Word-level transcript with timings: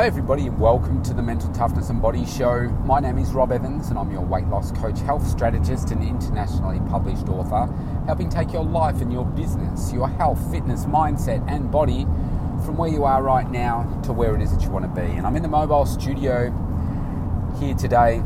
Hi, 0.00 0.06
everybody, 0.06 0.46
and 0.46 0.58
welcome 0.58 1.02
to 1.02 1.12
the 1.12 1.20
Mental 1.20 1.52
Toughness 1.52 1.90
and 1.90 2.00
Body 2.00 2.24
Show. 2.24 2.70
My 2.86 3.00
name 3.00 3.18
is 3.18 3.32
Rob 3.32 3.52
Evans, 3.52 3.90
and 3.90 3.98
I'm 3.98 4.10
your 4.10 4.22
weight 4.22 4.46
loss 4.46 4.72
coach, 4.72 4.98
health 5.00 5.26
strategist, 5.26 5.90
and 5.90 6.02
internationally 6.02 6.80
published 6.88 7.28
author, 7.28 7.70
helping 8.06 8.30
take 8.30 8.50
your 8.50 8.64
life 8.64 9.02
and 9.02 9.12
your 9.12 9.26
business, 9.26 9.92
your 9.92 10.08
health, 10.08 10.40
fitness, 10.50 10.86
mindset, 10.86 11.46
and 11.50 11.70
body 11.70 12.04
from 12.64 12.78
where 12.78 12.88
you 12.88 13.04
are 13.04 13.22
right 13.22 13.50
now 13.50 13.82
to 14.04 14.14
where 14.14 14.34
it 14.34 14.40
is 14.40 14.50
that 14.56 14.62
you 14.62 14.70
want 14.70 14.86
to 14.86 15.00
be. 15.02 15.06
And 15.06 15.26
I'm 15.26 15.36
in 15.36 15.42
the 15.42 15.48
mobile 15.48 15.84
studio 15.84 16.48
here 17.60 17.74
today, 17.74 18.22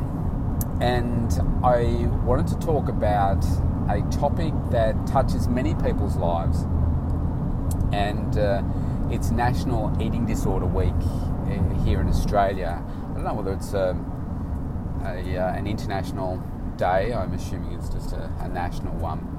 and 0.81 1.33
I 1.65 2.07
wanted 2.25 2.47
to 2.57 2.59
talk 2.65 2.89
about 2.89 3.45
a 3.91 4.01
topic 4.13 4.55
that 4.71 5.09
touches 5.09 5.49
many 5.49 5.75
people's 5.75 6.15
lives, 6.15 6.63
and 7.93 8.39
uh, 8.39 8.63
it's 9.11 9.33
National 9.33 9.93
Eating 10.01 10.25
Disorder 10.25 10.67
Week 10.67 10.95
here 11.85 12.01
in 12.01 12.09
Australia. 12.09 12.83
I 13.11 13.15
don't 13.15 13.25
know 13.25 13.35
whether 13.35 13.53
it's 13.53 13.75
a, 13.75 13.97
a 15.05 15.39
uh, 15.39 15.55
an 15.55 15.67
international 15.67 16.43
day. 16.77 17.13
I'm 17.13 17.33
assuming 17.33 17.73
it's 17.73 17.89
just 17.89 18.13
a, 18.13 18.31
a 18.41 18.49
national 18.49 18.95
one. 18.95 19.31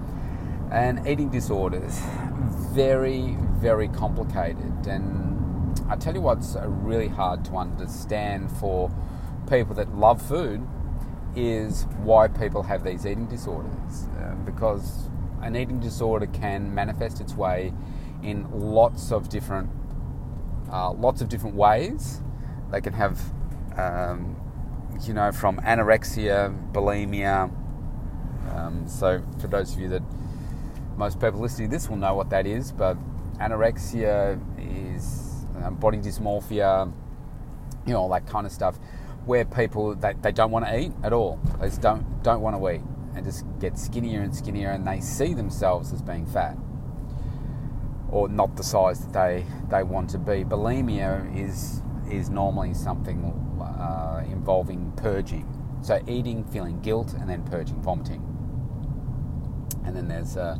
And 0.72 1.08
eating 1.08 1.30
disorders, 1.30 2.00
very, 2.72 3.38
very 3.54 3.88
complicated. 3.88 4.88
And 4.88 5.80
I 5.90 5.96
tell 5.96 6.14
you 6.14 6.22
what's 6.22 6.56
really 6.66 7.08
hard 7.08 7.46
to 7.46 7.58
understand 7.58 8.52
for 8.52 8.92
people 9.50 9.76
that 9.76 9.96
love 9.96 10.22
food 10.22 10.68
is 11.36 11.84
why 11.98 12.28
people 12.28 12.64
have 12.64 12.84
these 12.84 13.06
eating 13.06 13.28
disorders. 13.28 14.08
Uh, 14.20 14.34
because 14.46 15.10
an 15.42 15.56
eating 15.56 15.80
disorder 15.80 16.26
can 16.26 16.74
manifest 16.74 17.22
its 17.22 17.36
way 17.36 17.74
in 18.24 18.48
lots 18.52 19.12
of 19.12 19.30
different 19.30 19.70
uh, 20.76 20.92
lots 20.92 21.22
of 21.22 21.30
different 21.30 21.56
ways. 21.56 22.22
They 22.72 22.82
can 22.82 22.92
have, 22.94 23.22
um, 23.78 24.36
you 25.04 25.14
know, 25.14 25.32
from 25.32 25.58
anorexia, 25.60 26.54
bulimia. 26.74 27.50
Um, 28.54 28.86
so, 28.88 29.24
for 29.40 29.48
those 29.48 29.74
of 29.74 29.80
you 29.80 29.88
that 29.90 30.04
most 30.98 31.20
people 31.20 31.40
listening 31.40 31.70
to 31.70 31.76
this 31.76 31.90
will 31.90 31.98
know 31.98 32.14
what 32.14 32.30
that 32.32 32.46
is, 32.46 32.74
but 32.74 32.98
anorexia 33.38 34.40
is 34.60 35.46
um, 35.64 35.76
body 35.76 35.98
dysmorphia, 35.98 36.92
you 37.86 37.94
know, 37.94 38.02
all 38.02 38.10
that 38.10 38.28
kind 38.28 38.46
of 38.46 38.52
stuff, 38.52 38.78
where 39.26 39.46
people 39.46 39.96
they, 39.96 40.14
they 40.22 40.32
don't 40.34 40.52
want 40.52 40.66
to 40.66 40.78
eat 40.78 40.92
at 41.04 41.14
all. 41.14 41.40
They 41.62 41.68
just 41.68 41.82
don't 41.82 42.22
don't 42.22 42.42
want 42.42 42.58
to 42.58 42.70
eat 42.70 42.82
and 43.16 43.24
just 43.24 43.46
get 43.62 43.80
skinnier 43.80 44.22
and 44.22 44.36
skinnier, 44.36 44.72
and 44.72 44.86
they 44.86 45.00
see 45.00 45.34
themselves 45.34 45.94
as 45.94 46.02
being 46.02 46.26
fat 46.26 46.58
or 48.10 48.30
not 48.30 48.56
the 48.56 48.64
size 48.64 49.06
that 49.06 49.14
they, 49.14 49.46
they 49.70 49.84
want 49.84 50.10
to 50.12 50.18
be. 50.18 50.44
Bulimia 50.44 51.36
is 51.38 51.82
is 52.10 52.30
normally 52.30 52.74
something 52.74 53.34
uh, 53.60 54.24
involving 54.32 54.92
purging, 54.96 55.48
so 55.82 56.00
eating, 56.08 56.44
feeling 56.46 56.80
guilt, 56.82 57.14
and 57.14 57.30
then 57.30 57.44
purging, 57.44 57.82
vomiting. 57.82 58.22
And 59.86 59.96
then 59.96 60.08
there's 60.08 60.38
uh, 60.38 60.58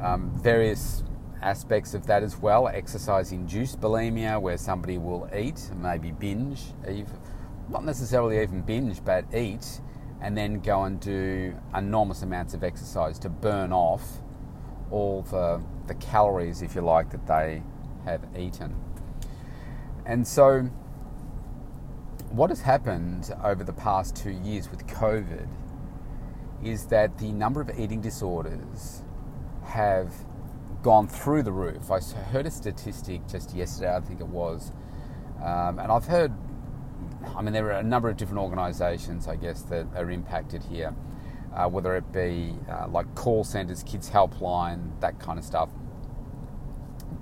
um, 0.00 0.32
various 0.34 1.04
aspects 1.42 1.94
of 1.94 2.06
that 2.06 2.22
as 2.22 2.36
well. 2.38 2.66
Exercise-induced 2.66 3.80
bulimia, 3.80 4.40
where 4.40 4.56
somebody 4.56 4.98
will 4.98 5.28
eat, 5.34 5.70
maybe 5.76 6.10
binge, 6.10 6.62
even, 6.88 7.16
not 7.68 7.84
necessarily 7.84 8.42
even 8.42 8.62
binge, 8.62 9.04
but 9.04 9.24
eat, 9.34 9.80
and 10.20 10.36
then 10.36 10.60
go 10.60 10.84
and 10.84 10.98
do 11.00 11.54
enormous 11.74 12.22
amounts 12.22 12.54
of 12.54 12.64
exercise 12.64 13.18
to 13.20 13.28
burn 13.28 13.72
off 13.72 14.18
all 14.90 15.22
the, 15.22 15.60
the 15.86 15.94
calories, 15.94 16.62
if 16.62 16.74
you 16.74 16.80
like, 16.80 17.10
that 17.10 17.26
they 17.26 17.62
have 18.04 18.24
eaten. 18.36 18.74
And 20.04 20.26
so, 20.26 20.62
what 22.30 22.50
has 22.50 22.60
happened 22.60 23.32
over 23.42 23.64
the 23.64 23.72
past 23.72 24.16
two 24.16 24.30
years 24.30 24.70
with 24.70 24.86
COVID 24.86 25.48
is 26.62 26.86
that 26.86 27.18
the 27.18 27.32
number 27.32 27.60
of 27.60 27.70
eating 27.78 28.00
disorders 28.00 29.02
have 29.64 30.12
gone 30.82 31.08
through 31.08 31.42
the 31.42 31.52
roof. 31.52 31.90
I 31.90 32.00
heard 32.00 32.46
a 32.46 32.50
statistic 32.50 33.26
just 33.28 33.54
yesterday, 33.54 33.94
I 33.94 34.00
think 34.00 34.20
it 34.20 34.28
was, 34.28 34.72
um, 35.42 35.78
and 35.78 35.90
I've 35.90 36.06
heard, 36.06 36.32
I 37.36 37.42
mean, 37.42 37.52
there 37.52 37.66
are 37.66 37.78
a 37.78 37.82
number 37.82 38.08
of 38.08 38.16
different 38.16 38.40
organisations, 38.40 39.26
I 39.26 39.36
guess, 39.36 39.62
that 39.62 39.86
are 39.94 40.10
impacted 40.10 40.62
here 40.64 40.94
uh, 41.56 41.68
whether 41.68 41.96
it 41.96 42.12
be 42.12 42.54
uh, 42.70 42.86
like 42.88 43.12
call 43.14 43.42
centres, 43.42 43.82
kids 43.82 44.10
helpline, 44.10 45.00
that 45.00 45.18
kind 45.18 45.38
of 45.38 45.44
stuff. 45.44 45.70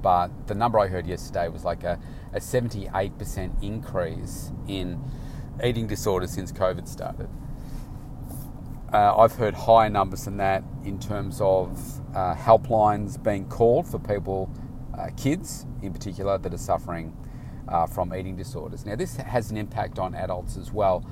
But 0.02 0.48
the 0.48 0.54
number 0.54 0.78
I 0.78 0.88
heard 0.88 1.06
yesterday 1.06 1.48
was 1.48 1.64
like 1.64 1.84
a, 1.84 1.98
a 2.32 2.40
78% 2.40 3.62
increase 3.62 4.50
in 4.66 5.00
eating 5.62 5.86
disorders 5.86 6.32
since 6.32 6.52
COVID 6.52 6.88
started. 6.88 7.28
Uh, 8.92 9.16
I've 9.16 9.32
heard 9.32 9.54
higher 9.54 9.88
numbers 9.88 10.24
than 10.24 10.36
that 10.38 10.62
in 10.84 10.98
terms 10.98 11.40
of 11.40 12.00
uh, 12.14 12.34
helplines 12.34 13.22
being 13.22 13.48
called 13.48 13.86
for 13.86 13.98
people, 13.98 14.50
uh, 14.96 15.08
kids 15.16 15.66
in 15.82 15.92
particular, 15.92 16.38
that 16.38 16.52
are 16.52 16.58
suffering 16.58 17.16
uh, 17.68 17.86
from 17.86 18.14
eating 18.14 18.36
disorders. 18.36 18.84
Now, 18.84 18.96
this 18.96 19.16
has 19.16 19.50
an 19.50 19.56
impact 19.56 19.98
on 19.98 20.14
adults 20.14 20.56
as 20.56 20.72
well. 20.72 21.04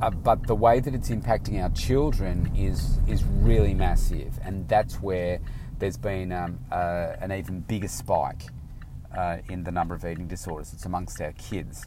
Uh, 0.00 0.06
uh, 0.06 0.10
but 0.10 0.46
the 0.46 0.54
way 0.54 0.80
that 0.80 0.94
it's 0.94 1.10
impacting 1.10 1.62
our 1.62 1.70
children 1.70 2.50
is 2.56 2.98
is 3.06 3.24
really 3.24 3.74
massive, 3.74 4.38
and 4.44 4.68
that's 4.68 4.96
where 4.96 5.40
there's 5.78 5.96
been 5.96 6.32
um, 6.32 6.58
uh, 6.70 7.14
an 7.20 7.32
even 7.32 7.60
bigger 7.60 7.88
spike 7.88 8.44
uh, 9.16 9.38
in 9.48 9.64
the 9.64 9.70
number 9.70 9.94
of 9.94 10.04
eating 10.04 10.26
disorders. 10.26 10.72
It's 10.72 10.86
amongst 10.86 11.20
our 11.20 11.32
kids, 11.32 11.86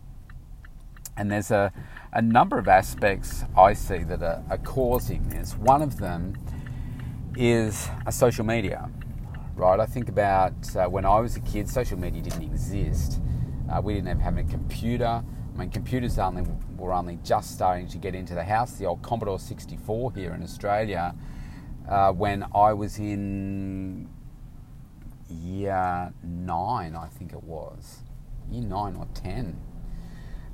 and 1.17 1.31
there's 1.31 1.51
a 1.51 1.71
a 2.13 2.21
number 2.21 2.57
of 2.59 2.67
aspects 2.67 3.43
I 3.57 3.73
see 3.73 4.03
that 4.03 4.21
are, 4.21 4.43
are 4.49 4.59
causing 4.59 5.27
this. 5.29 5.55
One 5.57 5.81
of 5.81 5.97
them 5.97 6.37
is 7.35 7.87
a 8.05 8.11
social 8.11 8.45
media, 8.45 8.89
right? 9.55 9.79
I 9.79 9.85
think 9.85 10.09
about 10.09 10.75
uh, 10.75 10.85
when 10.85 11.05
I 11.05 11.19
was 11.19 11.35
a 11.35 11.41
kid, 11.41 11.69
social 11.69 11.97
media 11.97 12.21
didn't 12.21 12.43
exist. 12.43 13.19
Uh, 13.71 13.81
we 13.81 13.95
didn't 13.95 14.07
have, 14.07 14.19
have 14.19 14.37
a 14.37 14.43
computer. 14.43 15.23
I 15.53 15.59
mean, 15.59 15.69
computers 15.69 16.17
only 16.17 16.43
were 16.77 16.93
only 16.93 17.19
just 17.23 17.51
starting 17.51 17.87
to 17.89 17.97
get 17.97 18.15
into 18.15 18.33
the 18.33 18.43
house. 18.43 18.73
The 18.73 18.85
old 18.85 19.03
Commodore 19.03 19.39
64 19.39 20.13
here 20.13 20.33
in 20.33 20.41
Australia, 20.41 21.13
uh, 21.87 22.11
when 22.11 22.45
I 22.55 22.73
was 22.73 22.97
in 22.97 24.09
year 25.29 26.11
nine, 26.23 26.95
I 26.95 27.07
think 27.07 27.33
it 27.33 27.43
was, 27.43 27.99
year 28.49 28.63
nine 28.63 28.95
or 28.95 29.07
ten, 29.13 29.59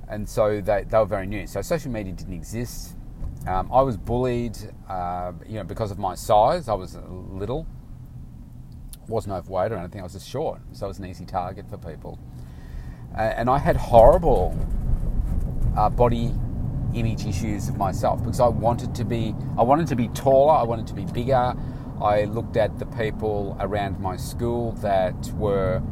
and 0.08 0.28
so 0.28 0.60
they, 0.60 0.84
they 0.84 0.98
were 0.98 1.06
very 1.06 1.26
new. 1.26 1.46
So 1.46 1.62
social 1.62 1.90
media 1.90 2.12
didn't 2.12 2.34
exist. 2.34 2.96
Um, 3.46 3.70
I 3.72 3.80
was 3.80 3.96
bullied, 3.96 4.58
uh, 4.86 5.32
you 5.46 5.54
know, 5.54 5.64
because 5.64 5.90
of 5.90 5.98
my 5.98 6.14
size. 6.14 6.68
I 6.68 6.74
was 6.74 6.98
little, 7.08 7.66
wasn't 9.08 9.34
overweight 9.34 9.72
or 9.72 9.76
anything. 9.76 10.00
I 10.00 10.04
was 10.04 10.12
just 10.12 10.28
short, 10.28 10.60
so 10.72 10.84
I 10.84 10.88
was 10.88 10.98
an 10.98 11.06
easy 11.06 11.24
target 11.24 11.70
for 11.70 11.78
people. 11.78 12.18
Uh, 13.16 13.22
and 13.22 13.48
I 13.48 13.58
had 13.58 13.76
horrible 13.76 14.54
uh, 15.76 15.88
body 15.88 16.34
image 16.94 17.24
issues 17.24 17.68
of 17.68 17.76
myself 17.76 18.22
because 18.22 18.40
I 18.40 18.48
wanted 18.48 18.94
to 18.96 19.04
be 19.04 19.34
I 19.58 19.62
wanted 19.62 19.86
to 19.88 19.96
be 19.96 20.08
taller, 20.08 20.54
I 20.54 20.64
wanted 20.64 20.86
to 20.88 20.94
be 20.94 21.04
bigger. 21.04 21.54
I 22.02 22.24
looked 22.24 22.56
at 22.56 22.78
the 22.78 22.86
people 22.86 23.56
around 23.60 24.00
my 24.00 24.16
school 24.16 24.72
that 24.80 25.32
were 25.34 25.82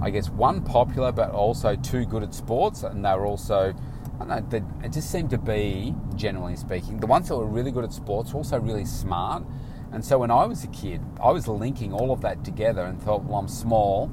I 0.00 0.10
guess 0.10 0.28
one 0.30 0.62
popular 0.62 1.12
but 1.12 1.30
also 1.30 1.76
too 1.76 2.04
good 2.06 2.22
at 2.22 2.34
sports 2.34 2.82
and 2.82 3.04
they 3.04 3.14
were 3.14 3.26
also 3.26 3.74
I 4.18 4.24
don't 4.24 4.50
know, 4.50 4.66
it 4.82 4.92
just 4.92 5.10
seemed 5.10 5.28
to 5.30 5.38
be, 5.38 5.94
generally 6.14 6.56
speaking, 6.56 7.00
the 7.00 7.06
ones 7.06 7.28
that 7.28 7.36
were 7.36 7.46
really 7.46 7.70
good 7.70 7.84
at 7.84 7.92
sports 7.92 8.32
were 8.32 8.38
also 8.38 8.58
really 8.58 8.86
smart. 8.86 9.44
And 9.92 10.02
so 10.02 10.18
when 10.18 10.30
I 10.30 10.46
was 10.46 10.64
a 10.64 10.68
kid, 10.68 11.02
I 11.22 11.32
was 11.32 11.46
linking 11.46 11.92
all 11.92 12.10
of 12.10 12.22
that 12.22 12.42
together 12.42 12.82
and 12.82 13.00
thought, 13.02 13.24
well, 13.24 13.40
I'm 13.40 13.48
small, 13.48 14.10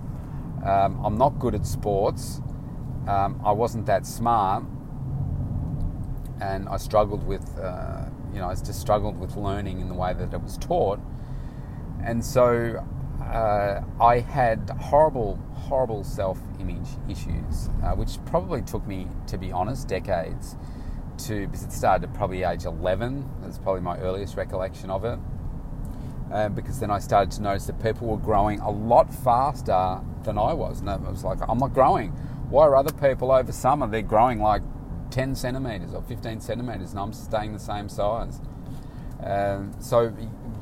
um, 0.65 0.99
I'm 1.05 1.17
not 1.17 1.39
good 1.39 1.55
at 1.55 1.65
sports, 1.65 2.41
um, 3.07 3.41
I 3.45 3.53
wasn't 3.53 3.85
that 3.85 4.05
smart, 4.05 4.65
and 6.43 6.67
I 6.67 6.77
struggled 6.77 7.25
with, 7.25 7.57
uh, 7.57 8.05
you 8.33 8.39
know, 8.39 8.49
I 8.49 8.55
just 8.55 8.81
struggled 8.81 9.17
with 9.17 9.35
learning 9.37 9.79
in 9.79 9.87
the 9.87 9.93
way 9.93 10.13
that 10.13 10.33
it 10.33 10.41
was 10.41 10.57
taught, 10.57 10.99
and 12.03 12.23
so 12.23 12.83
uh, 13.21 13.81
I 14.01 14.19
had 14.19 14.69
horrible, 14.81 15.39
horrible 15.53 16.03
self-image 16.03 16.89
issues, 17.09 17.69
uh, 17.83 17.91
which 17.91 18.17
probably 18.25 18.61
took 18.61 18.85
me, 18.85 19.07
to 19.27 19.37
be 19.37 19.51
honest, 19.51 19.87
decades 19.87 20.55
to 21.25 21.47
because 21.47 21.63
it 21.63 21.71
started 21.71 22.09
at 22.09 22.13
probably 22.13 22.43
age 22.43 22.65
11. 22.65 23.29
That's 23.41 23.57
probably 23.57 23.81
my 23.81 23.97
earliest 23.99 24.35
recollection 24.35 24.89
of 24.89 25.05
it. 25.05 25.19
Um, 26.31 26.53
because 26.53 26.79
then 26.79 26.89
I 26.89 26.99
started 26.99 27.31
to 27.31 27.43
notice 27.43 27.67
that 27.67 27.81
people 27.81 28.07
were 28.07 28.17
growing 28.17 28.59
a 28.59 28.69
lot 28.69 29.13
faster 29.13 30.01
than 30.23 30.37
I 30.37 30.53
was, 30.53 30.81
and 30.81 30.89
I 30.89 30.97
was 30.97 31.23
like, 31.23 31.37
I'm 31.47 31.59
not 31.59 31.73
growing. 31.73 32.09
Why 32.49 32.65
are 32.65 32.75
other 32.75 32.93
people 32.93 33.31
over 33.31 33.51
summer? 33.51 33.87
They're 33.87 34.01
growing 34.01 34.39
like 34.39 34.63
10 35.13 35.35
centimeters 35.35 35.93
or 35.93 36.01
15 36.01 36.41
centimeters 36.41 36.91
and 36.91 36.99
I'm 36.99 37.13
staying 37.13 37.53
the 37.53 37.59
same 37.59 37.87
size. 37.87 38.41
Um, 39.23 39.71
so 39.79 40.13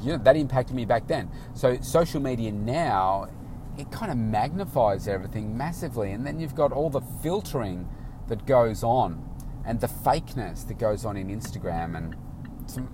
you 0.02 0.12
know, 0.12 0.18
that 0.18 0.36
impacted 0.36 0.76
me 0.76 0.86
back 0.86 1.08
then. 1.08 1.32
So 1.54 1.80
social 1.82 2.20
media 2.20 2.52
now 2.52 3.30
it 3.78 3.90
kind 3.92 4.12
of 4.12 4.18
magnifies 4.18 5.08
everything 5.08 5.58
massively. 5.58 6.12
And 6.12 6.28
then 6.28 6.40
you've 6.40 6.56
got 6.56 6.74
all 6.74 6.90
the 6.90 7.02
filtering 7.24 7.88
that 8.28 8.46
goes 8.46 8.84
on 8.84 9.26
and 9.66 9.80
the 9.80 9.88
fakeness 9.88 10.68
that 10.68 10.78
goes 10.78 11.06
on 11.06 11.16
in 11.16 11.30
Instagram. 11.30 11.98
And 11.98 12.88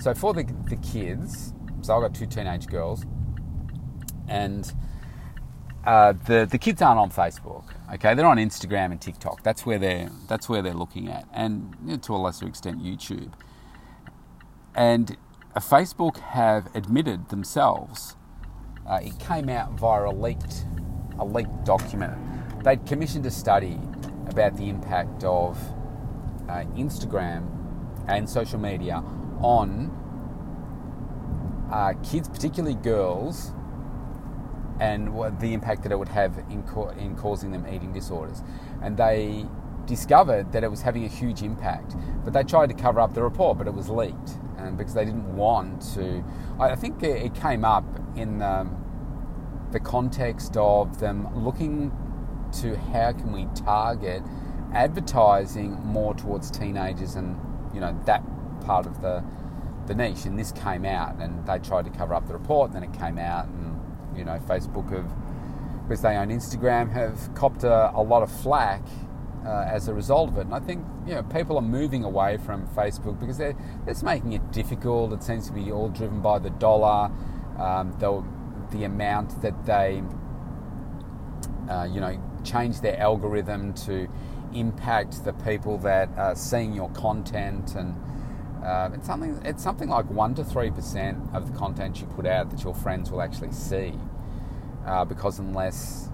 so 0.00 0.12
for 0.12 0.34
the, 0.34 0.44
the 0.68 0.76
kids, 0.76 1.54
so 1.82 1.94
I've 1.94 2.02
got 2.02 2.14
two 2.14 2.26
teenage 2.26 2.66
girls, 2.66 3.04
and 4.28 4.72
uh, 5.84 6.14
the 6.26 6.46
the 6.50 6.58
kids 6.58 6.82
aren't 6.82 6.98
on 6.98 7.10
Facebook. 7.10 7.75
Okay, 7.92 8.14
they're 8.14 8.26
on 8.26 8.36
Instagram 8.36 8.90
and 8.90 9.00
TikTok. 9.00 9.44
That's 9.44 9.64
where 9.64 9.78
they're 9.78 10.10
that's 10.26 10.48
where 10.48 10.60
they're 10.60 10.74
looking 10.74 11.08
at, 11.08 11.24
and 11.32 11.76
you 11.84 11.92
know, 11.92 11.96
to 11.98 12.14
a 12.14 12.18
lesser 12.18 12.46
extent 12.46 12.82
YouTube. 12.82 13.32
And 14.74 15.16
uh, 15.54 15.60
Facebook 15.60 16.18
have 16.18 16.68
admitted 16.74 17.28
themselves. 17.28 18.16
Uh, 18.88 18.98
it 19.02 19.18
came 19.20 19.48
out 19.48 19.72
via 19.72 20.08
a 20.08 20.10
leaked 20.10 20.66
a 21.18 21.24
leaked 21.24 21.64
document. 21.64 22.14
They'd 22.64 22.84
commissioned 22.86 23.24
a 23.24 23.30
study 23.30 23.78
about 24.26 24.56
the 24.56 24.68
impact 24.68 25.22
of 25.22 25.56
uh, 26.48 26.64
Instagram 26.76 27.48
and 28.08 28.28
social 28.28 28.58
media 28.58 29.02
on 29.40 29.92
uh, 31.70 31.92
kids, 32.02 32.28
particularly 32.28 32.74
girls, 32.74 33.52
and 34.80 35.14
what 35.14 35.40
the 35.40 35.52
impact 35.52 35.82
that 35.82 35.92
it 35.92 35.98
would 35.98 36.08
have 36.08 36.38
in, 36.50 36.62
co- 36.62 36.88
in 36.90 37.16
causing 37.16 37.52
them 37.52 37.66
eating 37.66 37.92
disorders. 37.92 38.42
And 38.82 38.96
they 38.96 39.46
discovered 39.86 40.52
that 40.52 40.64
it 40.64 40.70
was 40.70 40.82
having 40.82 41.04
a 41.04 41.08
huge 41.08 41.42
impact, 41.42 41.94
but 42.24 42.32
they 42.32 42.42
tried 42.42 42.68
to 42.68 42.74
cover 42.74 43.00
up 43.00 43.14
the 43.14 43.22
report, 43.22 43.58
but 43.58 43.66
it 43.66 43.74
was 43.74 43.88
leaked, 43.88 44.32
and 44.58 44.76
because 44.76 44.94
they 44.94 45.04
didn't 45.04 45.36
want 45.36 45.80
to. 45.94 46.24
I 46.58 46.74
think 46.74 47.02
it 47.02 47.34
came 47.34 47.64
up 47.64 47.84
in 48.16 48.38
the, 48.38 48.68
the 49.70 49.80
context 49.80 50.56
of 50.56 50.98
them 50.98 51.44
looking 51.44 51.92
to 52.60 52.76
how 52.76 53.12
can 53.12 53.32
we 53.32 53.46
target 53.54 54.22
advertising 54.72 55.72
more 55.84 56.14
towards 56.14 56.50
teenagers 56.50 57.14
and 57.14 57.38
you 57.72 57.80
know 57.80 57.98
that 58.04 58.22
part 58.60 58.86
of 58.86 59.00
the 59.00 59.22
the 59.86 59.94
niche. 59.94 60.24
And 60.24 60.38
this 60.38 60.52
came 60.52 60.84
out, 60.84 61.16
and 61.20 61.46
they 61.46 61.58
tried 61.58 61.84
to 61.84 61.90
cover 61.90 62.14
up 62.14 62.26
the 62.26 62.32
report, 62.34 62.72
and 62.72 62.76
then 62.76 62.90
it 62.90 62.98
came 62.98 63.18
out, 63.18 63.46
and 63.46 63.75
you 64.16 64.24
know, 64.24 64.38
Facebook 64.38 64.90
have, 64.90 65.10
because 65.82 66.02
they 66.02 66.16
own 66.16 66.28
Instagram, 66.28 66.92
have 66.92 67.34
copped 67.34 67.64
a, 67.64 67.90
a 67.94 68.02
lot 68.02 68.22
of 68.22 68.30
flack 68.42 68.82
uh, 69.46 69.64
as 69.68 69.88
a 69.88 69.94
result 69.94 70.30
of 70.30 70.38
it. 70.38 70.42
And 70.42 70.54
I 70.54 70.60
think 70.60 70.84
you 71.06 71.14
know 71.14 71.22
people 71.22 71.56
are 71.56 71.62
moving 71.62 72.04
away 72.04 72.36
from 72.38 72.66
Facebook 72.68 73.18
because 73.20 73.38
they're 73.38 73.56
it's 73.86 74.02
making 74.02 74.32
it 74.32 74.52
difficult. 74.52 75.12
It 75.12 75.22
seems 75.22 75.46
to 75.46 75.52
be 75.52 75.70
all 75.70 75.88
driven 75.88 76.20
by 76.20 76.38
the 76.38 76.50
dollar, 76.50 77.10
um, 77.58 77.94
the 77.98 78.24
the 78.76 78.84
amount 78.84 79.40
that 79.42 79.64
they 79.64 80.02
uh, 81.70 81.84
you 81.84 82.00
know 82.00 82.20
change 82.44 82.80
their 82.80 82.98
algorithm 82.98 83.72
to 83.74 84.08
impact 84.52 85.24
the 85.24 85.32
people 85.32 85.78
that 85.78 86.08
are 86.16 86.34
seeing 86.34 86.72
your 86.72 86.90
content 86.90 87.74
and. 87.74 87.94
Uh, 88.66 88.90
it's 88.94 89.06
something. 89.06 89.40
It's 89.44 89.62
something 89.62 89.88
like 89.88 90.10
one 90.10 90.34
to 90.34 90.44
three 90.44 90.70
percent 90.72 91.18
of 91.32 91.52
the 91.52 91.56
content 91.56 92.00
you 92.00 92.06
put 92.08 92.26
out 92.26 92.50
that 92.50 92.64
your 92.64 92.74
friends 92.74 93.12
will 93.12 93.22
actually 93.22 93.52
see 93.52 93.94
uh, 94.84 95.04
because 95.04 95.38
unless, 95.38 96.10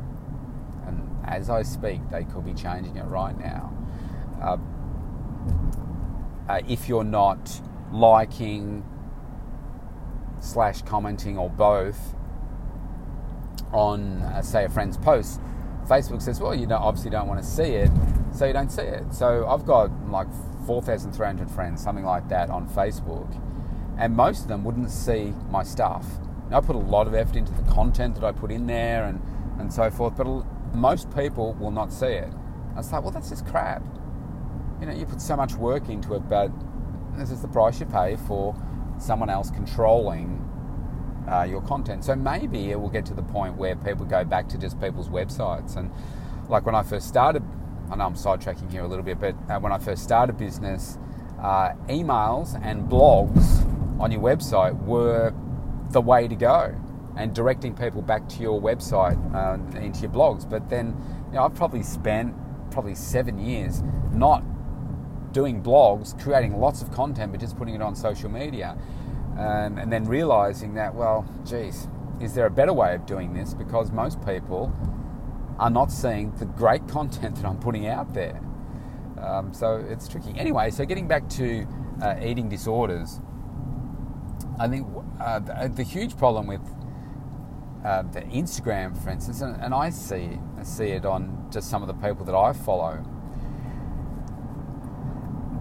and 0.86 1.08
as 1.24 1.48
I 1.48 1.62
speak, 1.62 2.00
they 2.10 2.24
could 2.24 2.44
be 2.44 2.52
changing 2.52 2.96
it 2.96 3.04
right 3.04 3.38
now. 3.38 3.72
Uh, 4.42 4.58
uh, 6.48 6.60
if 6.68 6.88
you're 6.88 7.04
not 7.04 7.60
liking 7.90 8.84
slash 10.40 10.82
commenting 10.82 11.38
or 11.38 11.48
both 11.48 12.14
on, 13.72 14.20
uh, 14.22 14.42
say, 14.42 14.64
a 14.64 14.68
friend's 14.68 14.98
post, 14.98 15.40
Facebook 15.86 16.20
says, 16.20 16.40
well, 16.40 16.54
you 16.54 16.66
obviously 16.70 17.10
don't 17.10 17.28
want 17.28 17.40
to 17.40 17.46
see 17.46 17.62
it, 17.62 17.90
so 18.34 18.44
you 18.44 18.52
don't 18.52 18.70
see 18.70 18.82
it. 18.82 19.14
So 19.14 19.46
I've 19.46 19.64
got 19.64 19.90
like 20.10 20.28
4,300 20.66 21.50
friends, 21.50 21.82
something 21.82 22.04
like 22.04 22.28
that, 22.28 22.50
on 22.50 22.68
Facebook, 22.68 23.40
and 23.98 24.14
most 24.14 24.42
of 24.42 24.48
them 24.48 24.64
wouldn't 24.64 24.90
see 24.90 25.34
my 25.50 25.62
stuff 25.62 26.06
I 26.54 26.60
put 26.60 26.76
a 26.76 26.78
lot 26.78 27.06
of 27.06 27.14
effort 27.14 27.36
into 27.36 27.52
the 27.52 27.62
content 27.62 28.14
that 28.16 28.24
I 28.24 28.32
put 28.32 28.50
in 28.50 28.66
there 28.66 29.04
and, 29.04 29.20
and 29.58 29.72
so 29.72 29.90
forth, 29.90 30.16
but 30.16 30.26
most 30.74 31.14
people 31.14 31.54
will 31.54 31.70
not 31.70 31.92
see 31.92 32.06
it. 32.06 32.32
I 32.74 32.76
was 32.76 32.92
like, 32.92 33.02
well, 33.02 33.10
that's 33.10 33.30
just 33.30 33.46
crap. 33.46 33.82
You 34.80 34.86
know, 34.86 34.92
you 34.92 35.06
put 35.06 35.20
so 35.20 35.36
much 35.36 35.54
work 35.54 35.88
into 35.88 36.14
it, 36.14 36.28
but 36.28 36.50
this 37.16 37.30
is 37.30 37.42
the 37.42 37.48
price 37.48 37.80
you 37.80 37.86
pay 37.86 38.16
for 38.16 38.54
someone 38.98 39.30
else 39.30 39.50
controlling 39.50 40.38
uh, 41.30 41.44
your 41.44 41.62
content. 41.62 42.04
So 42.04 42.14
maybe 42.14 42.70
it 42.70 42.80
will 42.80 42.88
get 42.88 43.06
to 43.06 43.14
the 43.14 43.22
point 43.22 43.56
where 43.56 43.76
people 43.76 44.04
go 44.04 44.24
back 44.24 44.48
to 44.50 44.58
just 44.58 44.80
people's 44.80 45.08
websites. 45.08 45.76
And 45.76 45.90
like 46.48 46.66
when 46.66 46.74
I 46.74 46.82
first 46.82 47.08
started, 47.08 47.42
I 47.92 47.96
know 47.96 48.06
I'm 48.06 48.14
sidetracking 48.14 48.72
here 48.72 48.84
a 48.84 48.88
little 48.88 49.04
bit, 49.04 49.20
but 49.20 49.34
uh, 49.50 49.60
when 49.60 49.70
I 49.70 49.76
first 49.76 50.02
started 50.02 50.38
business, 50.38 50.96
uh, 51.38 51.74
emails 51.88 52.58
and 52.64 52.88
blogs 52.88 53.68
on 54.00 54.10
your 54.10 54.22
website 54.22 54.82
were 54.86 55.34
the 55.90 56.00
way 56.00 56.26
to 56.26 56.34
go 56.34 56.74
and 57.18 57.34
directing 57.34 57.74
people 57.74 58.00
back 58.00 58.26
to 58.30 58.40
your 58.40 58.58
website 58.58 59.18
uh, 59.34 59.78
into 59.78 60.00
your 60.00 60.10
blogs. 60.10 60.48
But 60.48 60.70
then, 60.70 60.96
you 61.28 61.34
know, 61.34 61.44
I've 61.44 61.54
probably 61.54 61.82
spent 61.82 62.34
probably 62.70 62.94
seven 62.94 63.38
years 63.38 63.82
not 64.10 64.42
doing 65.32 65.62
blogs, 65.62 66.18
creating 66.18 66.58
lots 66.58 66.80
of 66.80 66.90
content, 66.92 67.30
but 67.30 67.42
just 67.42 67.58
putting 67.58 67.74
it 67.74 67.82
on 67.82 67.94
social 67.94 68.30
media. 68.30 68.78
Um, 69.36 69.76
and 69.76 69.92
then 69.92 70.06
realizing 70.06 70.72
that, 70.74 70.94
well, 70.94 71.26
geez, 71.44 71.88
is 72.20 72.34
there 72.34 72.46
a 72.46 72.50
better 72.50 72.72
way 72.72 72.94
of 72.94 73.04
doing 73.04 73.34
this? 73.34 73.52
Because 73.52 73.92
most 73.92 74.24
people 74.24 74.72
are 75.62 75.70
not 75.70 75.92
seeing 75.92 76.32
the 76.36 76.44
great 76.44 76.86
content 76.96 77.36
that 77.36 77.46
I'm 77.46 77.58
putting 77.58 77.86
out 77.86 78.12
there. 78.12 78.40
Um, 79.18 79.54
so 79.54 79.76
it's 79.88 80.08
tricky. 80.08 80.34
Anyway, 80.36 80.70
so 80.70 80.84
getting 80.84 81.06
back 81.06 81.28
to 81.30 81.66
uh, 82.02 82.16
eating 82.20 82.48
disorders, 82.48 83.20
I 84.58 84.66
think 84.66 84.88
uh, 85.20 85.38
the, 85.38 85.52
uh, 85.54 85.68
the, 85.68 85.84
huge 85.84 86.18
problem 86.18 86.48
with 86.48 86.60
uh, 87.84 88.02
the 88.02 88.22
Instagram, 88.22 89.00
for 89.02 89.10
instance, 89.10 89.40
and, 89.40 89.60
and, 89.62 89.72
I 89.72 89.90
see 89.90 90.38
I 90.58 90.64
see 90.64 90.88
it 90.88 91.06
on 91.06 91.48
just 91.52 91.70
some 91.70 91.82
of 91.82 91.88
the 91.88 91.94
people 91.94 92.24
that 92.26 92.34
I 92.34 92.52
follow. 92.52 93.04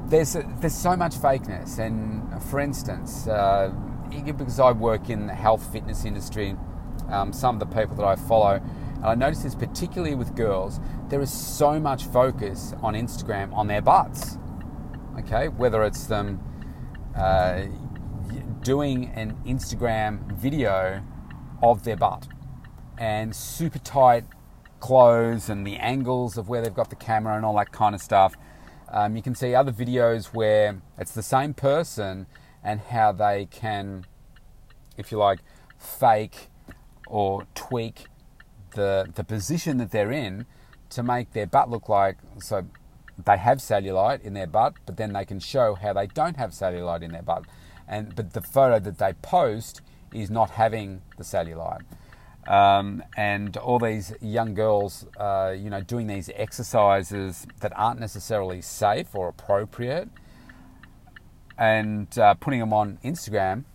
There's 0.07 0.35
a, 0.35 0.43
there's 0.59 0.75
so 0.75 0.95
much 0.95 1.15
fakeness, 1.15 1.77
and 1.77 2.43
for 2.43 2.59
instance, 2.59 3.27
uh, 3.27 3.71
because 4.09 4.59
I 4.59 4.71
work 4.71 5.09
in 5.09 5.27
the 5.27 5.35
health 5.35 5.71
fitness 5.71 6.03
industry, 6.03 6.55
um, 7.09 7.31
some 7.31 7.55
of 7.55 7.59
the 7.59 7.75
people 7.75 7.95
that 7.97 8.05
I 8.05 8.15
follow, 8.15 8.61
and 9.01 9.05
I 9.05 9.15
notice 9.15 9.43
this 9.43 9.55
particularly 9.55 10.15
with 10.15 10.35
girls, 10.35 10.79
there 11.09 11.21
is 11.21 11.31
so 11.31 11.79
much 11.79 12.05
focus 12.05 12.73
on 12.81 12.93
Instagram 12.93 13.53
on 13.53 13.67
their 13.67 13.81
butts. 13.81 14.37
Okay, 15.19 15.47
whether 15.49 15.83
it's 15.83 16.05
them. 16.05 16.39
Uh, 17.15 17.65
doing 18.61 19.11
an 19.15 19.35
Instagram 19.45 20.31
video 20.33 21.03
of 21.63 21.83
their 21.83 21.95
butt 21.95 22.27
and 22.97 23.35
super 23.35 23.79
tight 23.79 24.23
clothes 24.79 25.49
and 25.49 25.65
the 25.65 25.77
angles 25.77 26.37
of 26.37 26.47
where 26.47 26.61
they've 26.61 26.73
got 26.73 26.89
the 26.89 26.95
camera 26.95 27.35
and 27.35 27.45
all 27.45 27.55
that 27.55 27.71
kind 27.71 27.95
of 27.95 28.01
stuff. 28.01 28.35
Um, 28.89 29.15
you 29.15 29.21
can 29.21 29.35
see 29.35 29.55
other 29.55 29.71
videos 29.71 30.27
where 30.27 30.81
it's 30.97 31.13
the 31.13 31.23
same 31.23 31.53
person 31.53 32.27
and 32.63 32.79
how 32.79 33.11
they 33.11 33.47
can, 33.49 34.05
if 34.97 35.11
you 35.11 35.17
like, 35.17 35.39
fake 35.77 36.49
or 37.07 37.47
tweak 37.55 38.05
the 38.71 39.09
the 39.15 39.23
position 39.23 39.77
that 39.77 39.91
they're 39.91 40.11
in 40.11 40.45
to 40.89 41.03
make 41.03 41.31
their 41.31 41.47
butt 41.47 41.69
look 41.69 41.87
like 41.87 42.17
so 42.39 42.65
they 43.23 43.37
have 43.37 43.59
cellulite 43.59 44.21
in 44.21 44.33
their 44.33 44.47
butt, 44.47 44.73
but 44.85 44.97
then 44.97 45.13
they 45.13 45.25
can 45.25 45.39
show 45.39 45.75
how 45.75 45.93
they 45.93 46.07
don't 46.07 46.37
have 46.37 46.51
cellulite 46.51 47.03
in 47.03 47.11
their 47.11 47.21
butt 47.21 47.45
and 47.91 48.15
but 48.15 48.33
the 48.33 48.41
photo 48.41 48.79
that 48.79 48.97
they 48.97 49.13
post 49.21 49.81
is 50.13 50.31
not 50.31 50.51
having 50.51 51.01
the 51.17 51.23
cellulite. 51.23 51.83
Um, 52.47 53.03
and 53.15 53.55
all 53.57 53.77
these 53.77 54.13
young 54.19 54.55
girls, 54.55 55.05
uh, 55.17 55.53
you 55.55 55.69
know, 55.69 55.81
doing 55.81 56.07
these 56.07 56.29
exercises 56.33 57.45
that 57.59 57.71
aren't 57.75 57.99
necessarily 57.99 58.61
safe 58.61 59.13
or 59.13 59.27
appropriate, 59.29 60.09
and 61.57 62.17
uh, 62.17 62.33
putting 62.35 62.59
them 62.59 62.73
on 62.73 62.97
Instagram, 63.03 63.65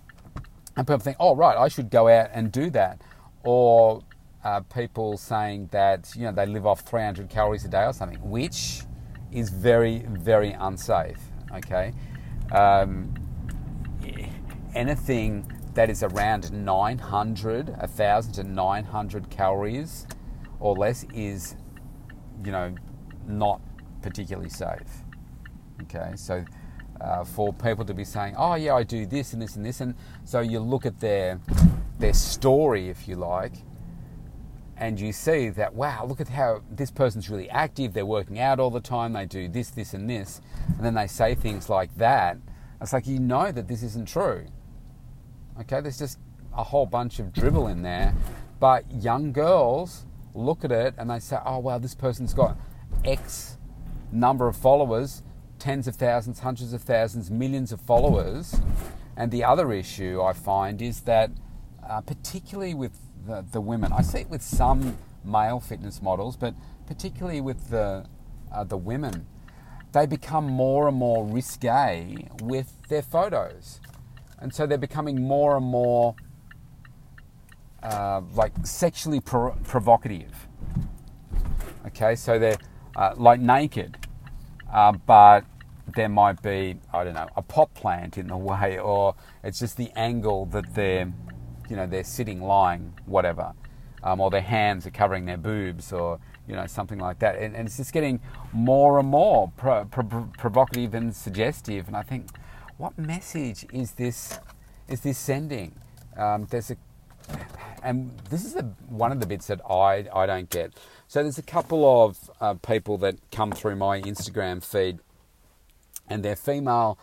and 0.76 0.86
people 0.86 0.98
think, 0.98 1.16
"Oh, 1.20 1.36
right, 1.36 1.56
I 1.56 1.68
should 1.68 1.90
go 1.90 2.08
out 2.08 2.30
and 2.32 2.50
do 2.50 2.70
that," 2.70 3.00
or 3.44 4.02
uh, 4.44 4.60
people 4.60 5.16
saying 5.16 5.68
that 5.72 6.12
you 6.16 6.22
know 6.22 6.32
they 6.32 6.46
live 6.46 6.66
off 6.66 6.80
300 6.80 7.28
calories 7.28 7.64
a 7.64 7.68
day 7.68 7.84
or 7.84 7.92
something, 7.92 8.18
which 8.28 8.82
is 9.32 9.50
very, 9.50 10.04
very 10.08 10.52
unsafe. 10.52 11.18
Okay. 11.52 11.92
Um, 12.52 13.12
anything 14.74 15.50
that 15.74 15.90
is 15.90 16.02
around 16.02 16.52
900, 16.52 17.68
1,000 17.68 18.32
to 18.32 18.44
900 18.44 19.30
calories 19.30 20.06
or 20.58 20.74
less 20.74 21.04
is, 21.14 21.56
you 22.44 22.52
know, 22.52 22.74
not 23.26 23.60
particularly 24.02 24.48
safe. 24.48 25.04
Okay, 25.82 26.12
so 26.14 26.44
uh, 27.00 27.24
for 27.24 27.52
people 27.52 27.84
to 27.84 27.92
be 27.92 28.04
saying, 28.04 28.34
"Oh 28.38 28.54
yeah, 28.54 28.74
I 28.74 28.82
do 28.82 29.04
this 29.04 29.34
and 29.34 29.42
this 29.42 29.56
and 29.56 29.64
this," 29.66 29.82
and 29.82 29.94
so 30.24 30.40
you 30.40 30.60
look 30.60 30.86
at 30.86 31.00
their 31.00 31.38
their 31.98 32.14
story, 32.14 32.88
if 32.88 33.06
you 33.06 33.16
like, 33.16 33.52
and 34.78 35.00
you 35.00 35.12
see 35.12 35.48
that 35.48 35.74
wow 35.74 36.04
look 36.04 36.20
at 36.20 36.28
how 36.28 36.62
this 36.70 36.90
person's 36.90 37.30
really 37.30 37.48
active 37.50 37.94
they're 37.94 38.06
working 38.06 38.38
out 38.38 38.60
all 38.60 38.70
the 38.70 38.80
time 38.80 39.12
they 39.12 39.24
do 39.24 39.48
this 39.48 39.70
this 39.70 39.94
and 39.94 40.08
this 40.08 40.40
and 40.68 40.80
then 40.80 40.94
they 40.94 41.06
say 41.06 41.34
things 41.34 41.68
like 41.68 41.94
that. 41.96 42.36
It's 42.80 42.92
like 42.92 43.06
you 43.06 43.18
know 43.18 43.50
that 43.52 43.68
this 43.68 43.82
isn't 43.82 44.08
true. 44.08 44.46
Okay 45.60 45.80
there's 45.80 45.98
just 45.98 46.18
a 46.56 46.62
whole 46.62 46.86
bunch 46.86 47.18
of 47.18 47.32
dribble 47.32 47.68
in 47.68 47.82
there 47.82 48.14
but 48.60 48.84
young 48.90 49.32
girls 49.32 50.06
look 50.34 50.64
at 50.64 50.72
it 50.72 50.94
and 50.98 51.10
they 51.10 51.18
say 51.18 51.38
oh 51.44 51.58
wow 51.58 51.78
this 51.78 51.94
person's 51.94 52.34
got 52.34 52.56
x 53.04 53.56
number 54.12 54.46
of 54.48 54.56
followers 54.56 55.22
tens 55.58 55.88
of 55.88 55.96
thousands 55.96 56.40
hundreds 56.40 56.72
of 56.72 56.82
thousands 56.82 57.30
millions 57.30 57.72
of 57.72 57.80
followers. 57.80 58.60
And 59.16 59.30
the 59.30 59.44
other 59.44 59.72
issue 59.72 60.20
i 60.22 60.32
find 60.32 60.82
is 60.82 61.00
that 61.02 61.30
uh, 61.88 62.00
particularly 62.00 62.74
with 62.74 62.98
the, 63.26 63.44
the 63.52 63.60
women. 63.60 63.92
I 63.92 64.02
see 64.02 64.18
it 64.20 64.30
with 64.30 64.42
some 64.42 64.96
male 65.24 65.60
fitness 65.60 66.00
models, 66.00 66.36
but 66.36 66.54
particularly 66.86 67.40
with 67.40 67.70
the 67.70 68.06
uh, 68.52 68.64
the 68.64 68.76
women, 68.76 69.26
they 69.92 70.06
become 70.06 70.46
more 70.46 70.88
and 70.88 70.96
more 70.96 71.26
risque 71.26 72.28
with 72.42 72.72
their 72.88 73.02
photos, 73.02 73.80
and 74.38 74.54
so 74.54 74.66
they're 74.66 74.78
becoming 74.78 75.20
more 75.20 75.56
and 75.56 75.66
more 75.66 76.14
uh, 77.82 78.20
like 78.34 78.52
sexually 78.64 79.20
pro- 79.20 79.56
provocative. 79.64 80.46
Okay, 81.86 82.14
so 82.14 82.38
they're 82.38 82.58
uh, 82.94 83.14
like 83.16 83.40
naked, 83.40 83.96
uh, 84.72 84.92
but 84.92 85.44
there 85.94 86.08
might 86.08 86.42
be 86.42 86.78
I 86.92 87.04
don't 87.04 87.14
know 87.14 87.28
a 87.36 87.42
pot 87.42 87.74
plant 87.74 88.16
in 88.18 88.28
the 88.28 88.36
way, 88.50 88.78
or 88.78 89.14
it's 89.42 89.58
just 89.58 89.76
the 89.76 89.90
angle 89.96 90.46
that 90.46 90.74
they're 90.74 91.12
you 91.68 91.76
know 91.76 91.86
they're 91.86 92.04
sitting, 92.04 92.40
lying, 92.40 92.92
whatever, 93.06 93.52
um, 94.02 94.20
or 94.20 94.30
their 94.30 94.40
hands 94.40 94.86
are 94.86 94.90
covering 94.90 95.24
their 95.26 95.36
boobs, 95.36 95.92
or 95.92 96.18
you 96.46 96.54
know 96.54 96.66
something 96.66 96.98
like 96.98 97.18
that, 97.20 97.36
and, 97.36 97.54
and 97.56 97.66
it's 97.66 97.76
just 97.76 97.92
getting 97.92 98.20
more 98.52 98.98
and 98.98 99.08
more 99.08 99.52
pro- 99.56 99.84
pro- 99.84 100.28
provocative 100.38 100.94
and 100.94 101.14
suggestive. 101.14 101.88
And 101.88 101.96
I 101.96 102.02
think, 102.02 102.28
what 102.78 102.96
message 102.98 103.66
is 103.72 103.92
this? 103.92 104.38
Is 104.88 105.00
this 105.00 105.18
sending? 105.18 105.74
Um, 106.16 106.46
there's 106.50 106.70
a, 106.70 106.76
and 107.82 108.16
this 108.30 108.44
is 108.44 108.54
one 108.88 109.12
of 109.12 109.20
the 109.20 109.26
bits 109.26 109.48
that 109.48 109.60
I 109.68 110.06
I 110.12 110.26
don't 110.26 110.48
get. 110.48 110.74
So 111.08 111.22
there's 111.22 111.38
a 111.38 111.42
couple 111.42 112.04
of 112.04 112.30
uh, 112.40 112.54
people 112.54 112.98
that 112.98 113.16
come 113.30 113.52
through 113.52 113.76
my 113.76 114.00
Instagram 114.00 114.62
feed, 114.62 114.98
and 116.08 116.24
they're 116.24 116.36
female 116.36 116.98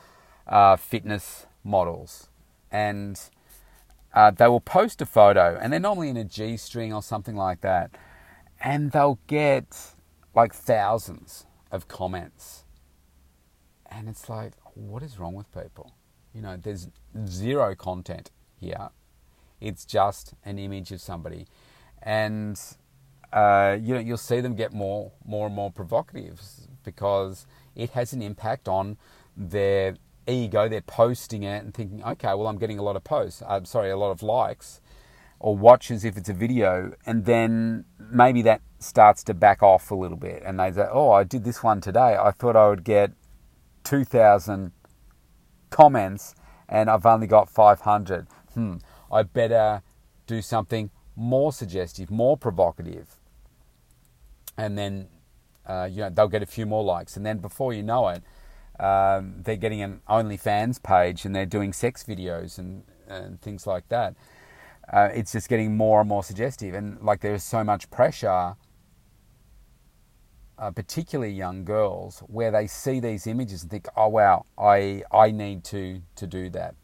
uh, 0.47 0.75
fitness 0.75 1.45
models, 1.63 2.29
and 2.71 3.19
uh, 4.13 4.31
they 4.31 4.47
will 4.47 4.61
post 4.61 5.01
a 5.01 5.05
photo 5.05 5.57
and 5.61 5.71
they're 5.71 5.79
normally 5.79 6.09
in 6.09 6.17
a 6.17 6.23
G 6.23 6.57
string 6.57 6.93
or 6.93 7.01
something 7.01 7.35
like 7.35 7.61
that, 7.61 7.91
and 8.61 8.91
they'll 8.91 9.19
get 9.27 9.93
like 10.35 10.53
thousands 10.53 11.45
of 11.71 11.87
comments. 11.87 12.65
And 13.89 14.09
it's 14.09 14.29
like, 14.29 14.53
what 14.73 15.03
is 15.03 15.19
wrong 15.19 15.33
with 15.33 15.51
people? 15.51 15.93
You 16.33 16.41
know, 16.41 16.57
there's 16.57 16.87
zero 17.27 17.75
content 17.75 18.31
here. 18.59 18.89
It's 19.61 19.85
just 19.85 20.33
an 20.43 20.57
image 20.57 20.91
of 20.91 20.99
somebody. 21.01 21.47
And 22.01 22.59
uh, 23.31 23.77
you 23.81 23.95
know, 23.95 23.99
you'll 23.99 24.17
see 24.17 24.41
them 24.41 24.55
get 24.55 24.73
more, 24.73 25.11
more 25.25 25.47
and 25.47 25.55
more 25.55 25.71
provocative 25.71 26.39
because 26.83 27.47
it 27.75 27.91
has 27.91 28.13
an 28.13 28.21
impact 28.21 28.67
on 28.67 28.97
their 29.35 29.95
ego, 30.27 30.67
they're 30.67 30.81
posting 30.81 31.43
it 31.43 31.63
and 31.63 31.73
thinking, 31.73 32.03
okay, 32.03 32.29
well, 32.29 32.47
I'm 32.47 32.57
getting 32.57 32.79
a 32.79 32.83
lot 32.83 32.95
of 32.95 33.03
posts, 33.03 33.41
I'm 33.41 33.63
uh, 33.63 33.65
sorry, 33.65 33.89
a 33.89 33.97
lot 33.97 34.11
of 34.11 34.23
likes 34.23 34.81
or 35.39 35.57
watches 35.57 36.05
if 36.05 36.15
it's 36.15 36.29
a 36.29 36.33
video, 36.33 36.93
and 37.05 37.25
then 37.25 37.83
maybe 37.99 38.41
that 38.41 38.61
starts 38.79 39.23
to 39.25 39.33
back 39.33 39.61
off 39.61 39.91
a 39.91 39.95
little 39.95 40.17
bit, 40.17 40.41
and 40.45 40.59
they 40.59 40.71
say, 40.71 40.87
oh, 40.89 41.11
I 41.11 41.25
did 41.25 41.43
this 41.43 41.61
one 41.61 41.81
today, 41.81 42.15
I 42.15 42.31
thought 42.31 42.55
I 42.55 42.69
would 42.69 42.85
get 42.85 43.11
2,000 43.83 44.71
comments, 45.69 46.33
and 46.69 46.89
I've 46.89 47.05
only 47.05 47.27
got 47.27 47.49
500. 47.49 48.27
Hmm, 48.53 48.75
I 49.11 49.23
better 49.23 49.81
do 50.27 50.41
something 50.41 50.91
more 51.15 51.51
suggestive, 51.51 52.09
more 52.09 52.37
provocative, 52.37 53.17
and 54.57 54.77
then 54.77 55.07
uh, 55.65 55.87
you 55.91 56.01
know 56.01 56.09
they'll 56.09 56.27
get 56.27 56.43
a 56.43 56.47
few 56.47 56.65
more 56.65 56.83
likes, 56.83 57.17
and 57.17 57.25
then 57.25 57.39
before 57.39 57.73
you 57.73 57.83
know 57.83 58.07
it, 58.07 58.23
um, 58.79 59.35
they're 59.43 59.55
getting 59.55 59.81
an 59.81 60.01
OnlyFans 60.09 60.81
page 60.81 61.25
and 61.25 61.35
they're 61.35 61.45
doing 61.45 61.73
sex 61.73 62.03
videos 62.03 62.57
and, 62.57 62.83
and 63.07 63.41
things 63.41 63.67
like 63.67 63.87
that. 63.89 64.15
Uh, 64.91 65.09
it's 65.13 65.31
just 65.31 65.47
getting 65.47 65.77
more 65.77 66.01
and 66.01 66.09
more 66.09 66.23
suggestive, 66.23 66.73
and 66.73 67.01
like 67.01 67.21
there's 67.21 67.43
so 67.43 67.63
much 67.63 67.89
pressure, 67.89 68.55
uh, 70.57 70.71
particularly 70.71 71.31
young 71.31 71.63
girls, 71.63 72.19
where 72.27 72.51
they 72.51 72.67
see 72.67 72.99
these 72.99 73.25
images 73.25 73.61
and 73.61 73.71
think, 73.71 73.87
"Oh 73.95 74.09
wow, 74.09 74.45
I 74.57 75.03
I 75.09 75.31
need 75.31 75.63
to 75.65 76.01
to 76.15 76.27
do 76.27 76.49
that." 76.49 76.75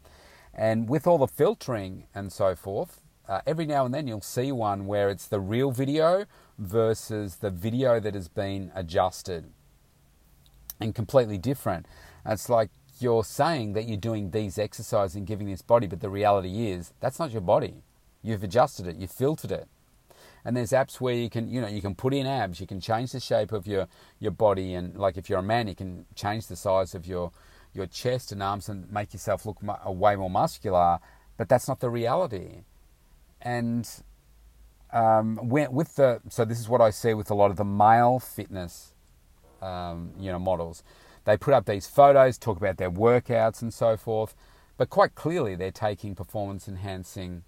And 0.54 0.88
with 0.88 1.06
all 1.06 1.18
the 1.18 1.28
filtering 1.28 2.06
and 2.14 2.32
so 2.32 2.56
forth, 2.56 3.02
uh, 3.28 3.42
every 3.46 3.66
now 3.66 3.84
and 3.84 3.94
then 3.94 4.06
you'll 4.06 4.22
see 4.22 4.50
one 4.50 4.86
where 4.86 5.10
it's 5.10 5.26
the 5.26 5.40
real 5.40 5.70
video 5.70 6.24
versus 6.58 7.36
the 7.36 7.50
video 7.50 8.00
that 8.00 8.14
has 8.14 8.28
been 8.28 8.72
adjusted 8.74 9.52
and 10.80 10.94
completely 10.94 11.38
different. 11.38 11.86
It's 12.24 12.48
like 12.48 12.70
you're 12.98 13.24
saying 13.24 13.72
that 13.74 13.86
you're 13.86 13.96
doing 13.96 14.30
these 14.30 14.58
exercises 14.58 15.16
and 15.16 15.26
giving 15.26 15.48
this 15.48 15.62
body, 15.62 15.86
but 15.86 16.00
the 16.00 16.10
reality 16.10 16.68
is 16.70 16.92
that's 17.00 17.18
not 17.18 17.30
your 17.30 17.40
body. 17.40 17.82
You've 18.22 18.42
adjusted 18.42 18.86
it, 18.86 18.96
you've 18.96 19.10
filtered 19.10 19.52
it. 19.52 19.68
And 20.44 20.56
there's 20.56 20.70
apps 20.70 21.00
where 21.00 21.14
you 21.14 21.28
can, 21.28 21.50
you 21.50 21.60
know, 21.60 21.68
you 21.68 21.82
can 21.82 21.94
put 21.94 22.14
in 22.14 22.26
abs, 22.26 22.60
you 22.60 22.66
can 22.66 22.80
change 22.80 23.12
the 23.12 23.20
shape 23.20 23.52
of 23.52 23.66
your, 23.66 23.88
your 24.18 24.30
body, 24.30 24.74
and 24.74 24.96
like 24.96 25.16
if 25.16 25.28
you're 25.28 25.38
a 25.38 25.42
man, 25.42 25.68
you 25.68 25.74
can 25.74 26.06
change 26.14 26.46
the 26.46 26.56
size 26.56 26.94
of 26.94 27.06
your 27.06 27.32
your 27.72 27.86
chest 27.86 28.32
and 28.32 28.42
arms 28.42 28.68
and 28.68 28.90
make 28.90 29.12
yourself 29.12 29.46
look 29.46 29.58
way 29.86 30.16
more 30.16 30.30
muscular. 30.30 30.98
But 31.36 31.48
that's 31.48 31.68
not 31.68 31.78
the 31.78 31.88
reality. 31.88 32.64
And 33.40 33.88
um, 34.92 35.38
with 35.48 35.94
the 35.96 36.20
so 36.28 36.44
this 36.44 36.58
is 36.58 36.68
what 36.68 36.80
I 36.80 36.90
see 36.90 37.14
with 37.14 37.30
a 37.30 37.34
lot 37.34 37.50
of 37.50 37.56
the 37.56 37.64
male 37.64 38.18
fitness 38.18 38.94
um, 39.62 40.12
you 40.18 40.30
know 40.30 40.38
models. 40.38 40.82
They 41.24 41.36
put 41.36 41.54
up 41.54 41.66
these 41.66 41.86
photos, 41.86 42.38
talk 42.38 42.56
about 42.56 42.78
their 42.78 42.90
workouts 42.90 43.62
and 43.62 43.72
so 43.72 43.96
forth, 43.96 44.34
but 44.76 44.88
quite 44.88 45.14
clearly 45.14 45.54
they're 45.54 45.70
taking 45.70 46.14
performance 46.14 46.66
enhancing 46.66 47.42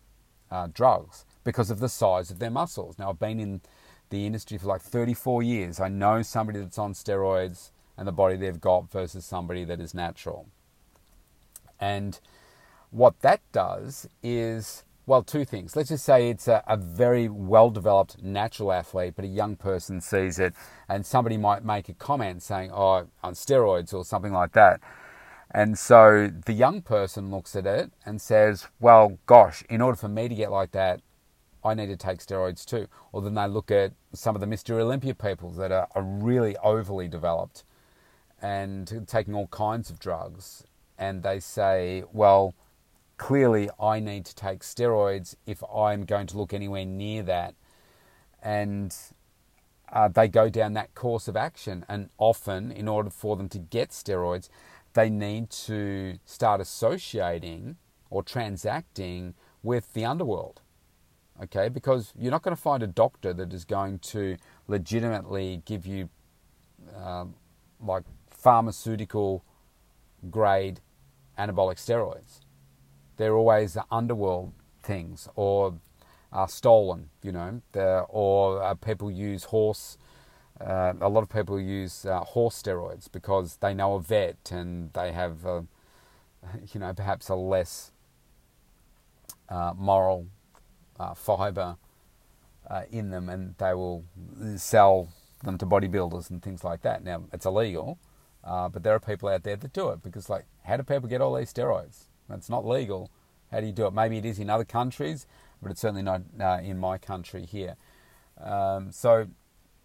uh, 0.51 0.69
drugs 0.73 1.25
because 1.45 1.71
of 1.71 1.81
the 1.81 1.89
size 1.89 2.31
of 2.31 2.39
their 2.39 2.51
muscles. 2.51 2.99
Now 2.99 3.11
I've 3.11 3.19
been 3.19 3.41
in 3.41 3.63
the 4.11 4.27
industry 4.27 4.59
for 4.59 4.67
like 4.67 4.83
34 4.83 5.43
years. 5.43 5.81
I 5.81 5.89
know 5.89 6.23
somebody 6.23 6.61
that's 6.61 6.79
on 6.79 6.93
steroids 6.93 7.71
and 7.97 8.07
the 8.07 8.13
body 8.13 8.37
they've 8.37 8.61
got 8.61 8.91
versus 8.91 9.25
somebody 9.25 9.65
that 9.65 9.81
is 9.81 9.95
natural. 9.95 10.47
And 11.81 12.21
what 12.91 13.21
that 13.21 13.41
does 13.53 14.07
is 14.23 14.85
well, 15.07 15.23
two 15.23 15.45
things. 15.45 15.75
Let's 15.75 15.89
just 15.89 16.05
say 16.05 16.31
it's 16.31 16.47
a, 16.47 16.63
a 16.67 16.77
very 16.77 17.29
well 17.29 17.71
developed 17.71 18.23
natural 18.23 18.73
athlete, 18.73 19.15
but 19.17 19.25
a 19.25 19.29
young 19.29 19.57
person 19.57 20.01
sees 20.01 20.39
it, 20.39 20.55
and 20.89 21.05
somebody 21.05 21.37
might 21.37 21.65
make 21.65 21.89
a 21.89 21.95
comment 21.95 22.43
saying, 22.43 22.71
oh, 22.73 23.09
on 23.23 23.35
steroids 23.35 23.93
or 23.93 24.05
something 24.05 24.33
like 24.33 24.53
that. 24.53 24.81
And 25.51 25.79
so 25.79 26.31
the 26.47 26.53
young 26.53 26.81
person 26.81 27.31
looks 27.31 27.55
at 27.55 27.67
it 27.67 27.91
and 28.07 28.21
says, 28.21 28.69
well, 28.81 29.19
gosh, 29.27 29.63
in 29.69 29.83
order 29.83 29.97
for 29.97 30.09
me 30.09 30.29
to 30.29 30.35
get 30.35 30.51
like 30.51 30.71
that, 30.73 31.01
I 31.65 31.75
need 31.75 31.89
to 31.89 31.97
take 31.97 32.21
steroids 32.21 32.65
too. 32.65 32.89
Or 33.13 33.21
then 33.21 33.35
they 33.35 33.47
look 33.47 33.71
at 33.71 33.93
some 34.15 34.35
of 34.35 34.41
the 34.41 34.47
Mr. 34.47 34.81
Olympia 34.81 35.15
people 35.15 35.51
that 35.51 35.71
are, 35.71 35.89
are 35.95 36.03
really 36.03 36.57
overly 36.59 37.07
developed 37.07 37.65
and 38.41 39.07
taking 39.07 39.35
all 39.35 39.47
kinds 39.49 39.91
of 39.91 40.01
drugs. 40.01 40.65
And 40.99 41.23
they 41.23 41.39
say, 41.39 42.05
well, 42.13 42.55
clearly 43.17 43.69
I 43.81 44.01
need 44.01 44.25
to 44.27 44.35
take 44.35 44.61
steroids 44.61 45.35
if 45.47 45.63
I'm 45.73 46.05
going 46.05 46.27
to 46.29 46.39
look 46.39 46.53
anywhere 46.53 46.85
near 46.85 47.23
that. 47.23 47.55
And 48.43 48.95
uh, 49.93 50.09
they 50.09 50.29
go 50.29 50.49
down 50.49 50.73
that 50.73 50.95
course 50.95 51.29
of 51.29 51.37
action. 51.37 51.85
And 51.89 52.11
often, 52.19 52.73
in 52.73 52.89
order 52.89 53.11
for 53.11 53.37
them 53.37 53.49
to 53.51 53.59
get 53.59 53.91
steroids, 53.91 54.49
they 54.95 55.09
need 55.09 55.51
to 55.51 56.19
start 56.25 56.61
associating 56.61 57.77
or 58.11 58.23
transacting 58.23 59.35
with 59.63 59.93
the 59.95 60.05
underworld. 60.05 60.61
Okay, 61.43 61.69
because 61.69 62.13
you're 62.19 62.31
not 62.31 62.43
going 62.43 62.55
to 62.55 62.61
find 62.61 62.83
a 62.83 62.87
doctor 62.87 63.33
that 63.33 63.53
is 63.53 63.65
going 63.65 63.99
to 64.01 64.37
legitimately 64.69 65.63
give 65.65 65.87
you 65.87 66.09
uh, 66.97 67.25
like 67.81 68.05
pharmaceutical 68.31 69.45
grade 70.31 70.81
anabolic 71.39 71.77
steroids 71.77 72.41
they're 73.23 73.37
always 73.37 73.77
underworld 73.89 74.53
things 74.83 75.29
or 75.37 75.75
are 76.33 76.49
stolen, 76.49 77.09
you 77.23 77.31
know, 77.31 77.63
or 78.09 78.61
uh, 78.61 78.75
people 78.75 79.13
use 79.13 79.45
horse. 79.45 79.97
Uh, 80.61 80.95
a 81.01 81.09
lot 81.09 81.23
of 81.23 81.29
people 81.29 81.61
use 81.61 82.05
uh, 82.05 82.19
horse 82.21 82.61
steroids 82.61 83.11
because 83.13 83.59
they 83.59 83.75
know 83.75 83.95
a 83.95 84.01
vet 84.01 84.51
and 84.51 84.93
they 84.93 85.13
have, 85.13 85.47
uh, 85.47 85.63
you 86.75 86.81
know, 86.81 86.93
perhaps 86.93 87.29
a 87.29 87.37
less 87.37 87.93
uh, 89.49 89.73
moral 89.77 90.27
uh, 90.99 91.15
fibre 91.15 91.77
uh, 92.69 92.83
in 92.91 93.11
them, 93.11 93.29
and 93.29 93.55
they 93.59 93.73
will 93.73 94.05
sell 94.57 95.09
them 95.45 95.59
to 95.59 95.67
bodybuilders 95.67 96.29
and 96.29 96.43
things 96.43 96.65
like 96.65 96.83
that. 96.83 97.05
Now 97.05 97.23
it's 97.33 97.47
illegal, 97.47 98.01
but 98.43 98.83
there 98.83 98.95
are 98.95 99.01
people 99.01 99.29
out 99.29 99.45
there 99.45 99.55
that 99.55 99.73
do 99.73 99.91
it 99.91 100.03
because, 100.03 100.29
like, 100.29 100.47
how 100.65 100.77
do 100.77 100.83
people 100.83 101.09
get 101.09 101.21
all 101.21 101.37
these 101.37 101.53
steroids? 101.53 102.07
It's 102.31 102.51
not 102.51 102.67
legal. 102.67 103.11
How 103.51 103.61
do 103.61 103.67
you 103.67 103.73
do 103.73 103.87
it? 103.87 103.93
Maybe 103.93 104.19
it 104.19 104.25
is 104.25 104.39
in 104.39 104.49
other 104.49 104.65
countries, 104.65 105.27
but 105.61 105.71
it's 105.71 105.81
certainly 105.81 106.03
not 106.03 106.23
uh, 106.41 106.61
in 106.63 106.79
my 106.79 106.99
country 106.99 107.45
here. 107.45 107.77
Um, 108.41 108.91
so, 108.91 109.29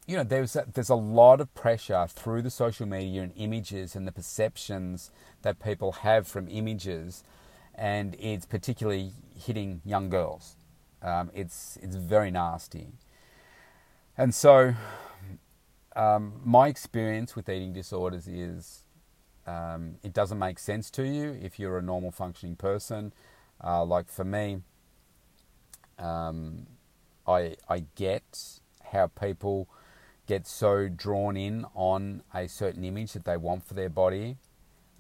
you 0.07 0.15
know, 0.15 0.23
there's 0.23 0.55
a, 0.55 0.65
there's 0.73 0.89
a 0.89 0.95
lot 0.95 1.41
of 1.41 1.53
pressure 1.53 2.07
through 2.07 2.41
the 2.41 2.49
social 2.49 2.85
media 2.85 3.21
and 3.21 3.33
images 3.35 3.95
and 3.95 4.07
the 4.07 4.11
perceptions 4.11 5.11
that 5.41 5.59
people 5.59 5.91
have 5.91 6.27
from 6.27 6.47
images, 6.49 7.23
and 7.75 8.15
it's 8.19 8.45
particularly 8.45 9.11
hitting 9.35 9.81
young 9.83 10.09
girls. 10.09 10.55
Um, 11.01 11.29
it's 11.33 11.77
it's 11.83 11.95
very 11.95 12.31
nasty, 12.31 12.93
and 14.17 14.33
so 14.33 14.73
um, 15.95 16.41
my 16.43 16.69
experience 16.69 17.35
with 17.35 17.49
eating 17.49 17.73
disorders 17.73 18.27
is 18.27 18.86
um, 19.47 19.95
it 20.03 20.13
doesn't 20.13 20.37
make 20.37 20.59
sense 20.59 20.91
to 20.91 21.03
you 21.03 21.37
if 21.41 21.57
you're 21.57 21.77
a 21.77 21.81
normal 21.81 22.11
functioning 22.11 22.55
person. 22.55 23.13
Uh, 23.63 23.83
like 23.83 24.09
for 24.09 24.25
me, 24.25 24.61
um, 25.97 26.67
I 27.25 27.55
I 27.67 27.85
get 27.95 28.59
how 28.91 29.07
people 29.07 29.67
get 30.27 30.45
so 30.45 30.89
drawn 30.89 31.37
in 31.37 31.65
on 31.73 32.21
a 32.33 32.47
certain 32.47 32.83
image 32.83 33.13
that 33.13 33.25
they 33.25 33.37
want 33.37 33.65
for 33.65 33.73
their 33.73 33.89
body, 33.89 34.37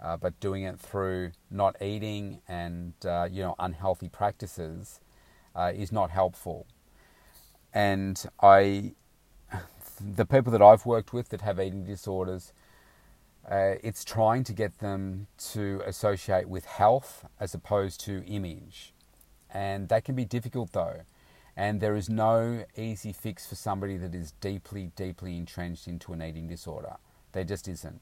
uh, 0.01 0.15
but 0.17 0.39
doing 0.39 0.63
it 0.63 0.79
through 0.79 1.31
not 1.51 1.79
eating 1.81 2.41
and 2.47 2.93
uh, 3.05 3.27
you 3.29 3.43
know 3.43 3.55
unhealthy 3.59 4.09
practices 4.09 5.01
uh, 5.55 5.71
is 5.75 5.91
not 5.91 6.09
helpful. 6.09 6.65
And 7.73 8.23
I 8.41 8.93
the 10.01 10.25
people 10.25 10.51
that 10.51 10.61
I've 10.61 10.85
worked 10.85 11.13
with 11.13 11.29
that 11.29 11.41
have 11.41 11.59
eating 11.59 11.83
disorders, 11.83 12.53
uh, 13.49 13.75
it's 13.83 14.03
trying 14.03 14.43
to 14.43 14.53
get 14.53 14.79
them 14.79 15.27
to 15.53 15.81
associate 15.85 16.49
with 16.49 16.65
health 16.65 17.25
as 17.39 17.53
opposed 17.53 17.99
to 18.01 18.23
image. 18.25 18.93
And 19.53 19.89
that 19.89 20.03
can 20.03 20.15
be 20.15 20.25
difficult 20.25 20.73
though. 20.73 21.01
And 21.55 21.81
there 21.81 21.95
is 21.95 22.09
no 22.09 22.65
easy 22.75 23.13
fix 23.13 23.47
for 23.47 23.55
somebody 23.55 23.97
that 23.97 24.13
is 24.13 24.33
deeply, 24.41 24.91
deeply 24.95 25.37
entrenched 25.37 25.87
into 25.87 26.13
an 26.13 26.21
eating 26.21 26.47
disorder. 26.47 26.97
There 27.31 27.43
just 27.43 27.67
isn't. 27.67 28.01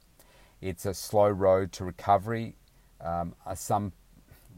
It's 0.62 0.86
a 0.86 0.94
slow 0.94 1.30
road 1.30 1.72
to 1.74 1.86
recovery. 1.86 2.56
Um, 3.00 3.36
some 3.56 3.94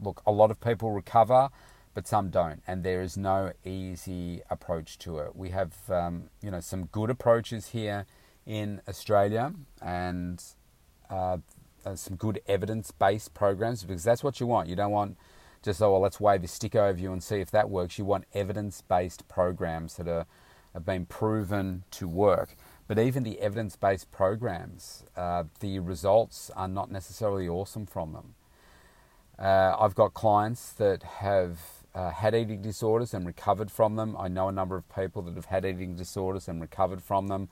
look, 0.02 0.22
a 0.26 0.32
lot 0.32 0.50
of 0.50 0.60
people 0.60 0.90
recover 0.90 1.50
but 1.98 2.06
some 2.06 2.30
don't, 2.30 2.62
and 2.64 2.84
there 2.84 3.02
is 3.02 3.16
no 3.16 3.52
easy 3.64 4.40
approach 4.50 5.00
to 5.00 5.18
it. 5.18 5.34
We 5.34 5.48
have, 5.50 5.74
um, 5.90 6.30
you 6.40 6.48
know, 6.48 6.60
some 6.60 6.84
good 6.86 7.10
approaches 7.10 7.70
here 7.70 8.06
in 8.46 8.80
Australia, 8.88 9.52
and 9.82 10.40
uh, 11.10 11.38
uh, 11.84 11.94
some 11.94 12.16
good 12.16 12.40
evidence-based 12.46 13.34
programs 13.34 13.84
because 13.84 14.04
that's 14.04 14.22
what 14.22 14.40
you 14.40 14.46
want. 14.46 14.68
You 14.68 14.76
don't 14.76 14.90
want 14.90 15.16
just 15.62 15.82
oh 15.82 15.92
well, 15.92 16.00
let's 16.00 16.20
wave 16.20 16.44
a 16.44 16.48
stick 16.48 16.76
over 16.76 16.98
you 16.98 17.12
and 17.12 17.22
see 17.22 17.40
if 17.40 17.50
that 17.50 17.68
works. 17.68 17.98
You 17.98 18.04
want 18.04 18.24
evidence-based 18.32 19.26
programs 19.28 19.96
that 19.96 20.08
are 20.08 20.26
have 20.74 20.84
been 20.84 21.06
proven 21.06 21.84
to 21.92 22.06
work. 22.06 22.54
But 22.86 22.98
even 22.98 23.22
the 23.22 23.38
evidence-based 23.40 24.10
programs, 24.10 25.04
uh, 25.16 25.44
the 25.60 25.78
results 25.78 26.50
are 26.56 26.68
not 26.68 26.90
necessarily 26.90 27.48
awesome 27.48 27.86
from 27.86 28.12
them. 28.12 28.34
Uh, 29.38 29.76
I've 29.78 29.94
got 29.94 30.14
clients 30.14 30.72
that 30.72 31.02
have 31.02 31.58
uh, 31.94 32.10
had 32.10 32.34
eating 32.34 32.62
disorders 32.62 33.12
and 33.12 33.26
recovered 33.26 33.70
from 33.70 33.96
them. 33.96 34.16
I 34.18 34.28
know 34.28 34.48
a 34.48 34.52
number 34.52 34.76
of 34.76 34.88
people 34.94 35.22
that 35.22 35.34
have 35.34 35.46
had 35.46 35.64
eating 35.64 35.96
disorders 35.96 36.48
and 36.48 36.60
recovered 36.60 37.02
from 37.02 37.28
them. 37.28 37.48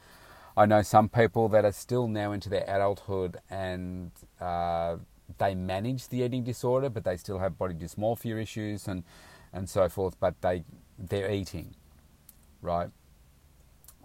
I 0.57 0.65
know 0.65 0.81
some 0.81 1.11
people 1.11 1.49
that 1.51 1.67
are 1.67 1.73
still 1.73 2.09
now 2.09 2.33
into 2.33 2.49
their 2.49 2.65
adulthood 2.67 3.37
and 3.51 4.11
uh, 4.41 4.97
they 5.37 5.55
manage 5.55 6.09
the 6.09 6.23
eating 6.23 6.45
disorder, 6.45 6.89
but 6.89 7.05
they 7.05 7.19
still 7.19 7.39
have 7.39 7.59
body 7.59 7.75
dysmorphia 7.75 8.41
issues 8.41 8.89
and, 8.89 9.05
and 9.53 9.69
so 9.69 9.89
forth, 9.91 10.19
but 10.19 10.41
they, 10.41 10.65
they're 10.99 11.31
eating, 11.31 11.75
right? 12.63 12.89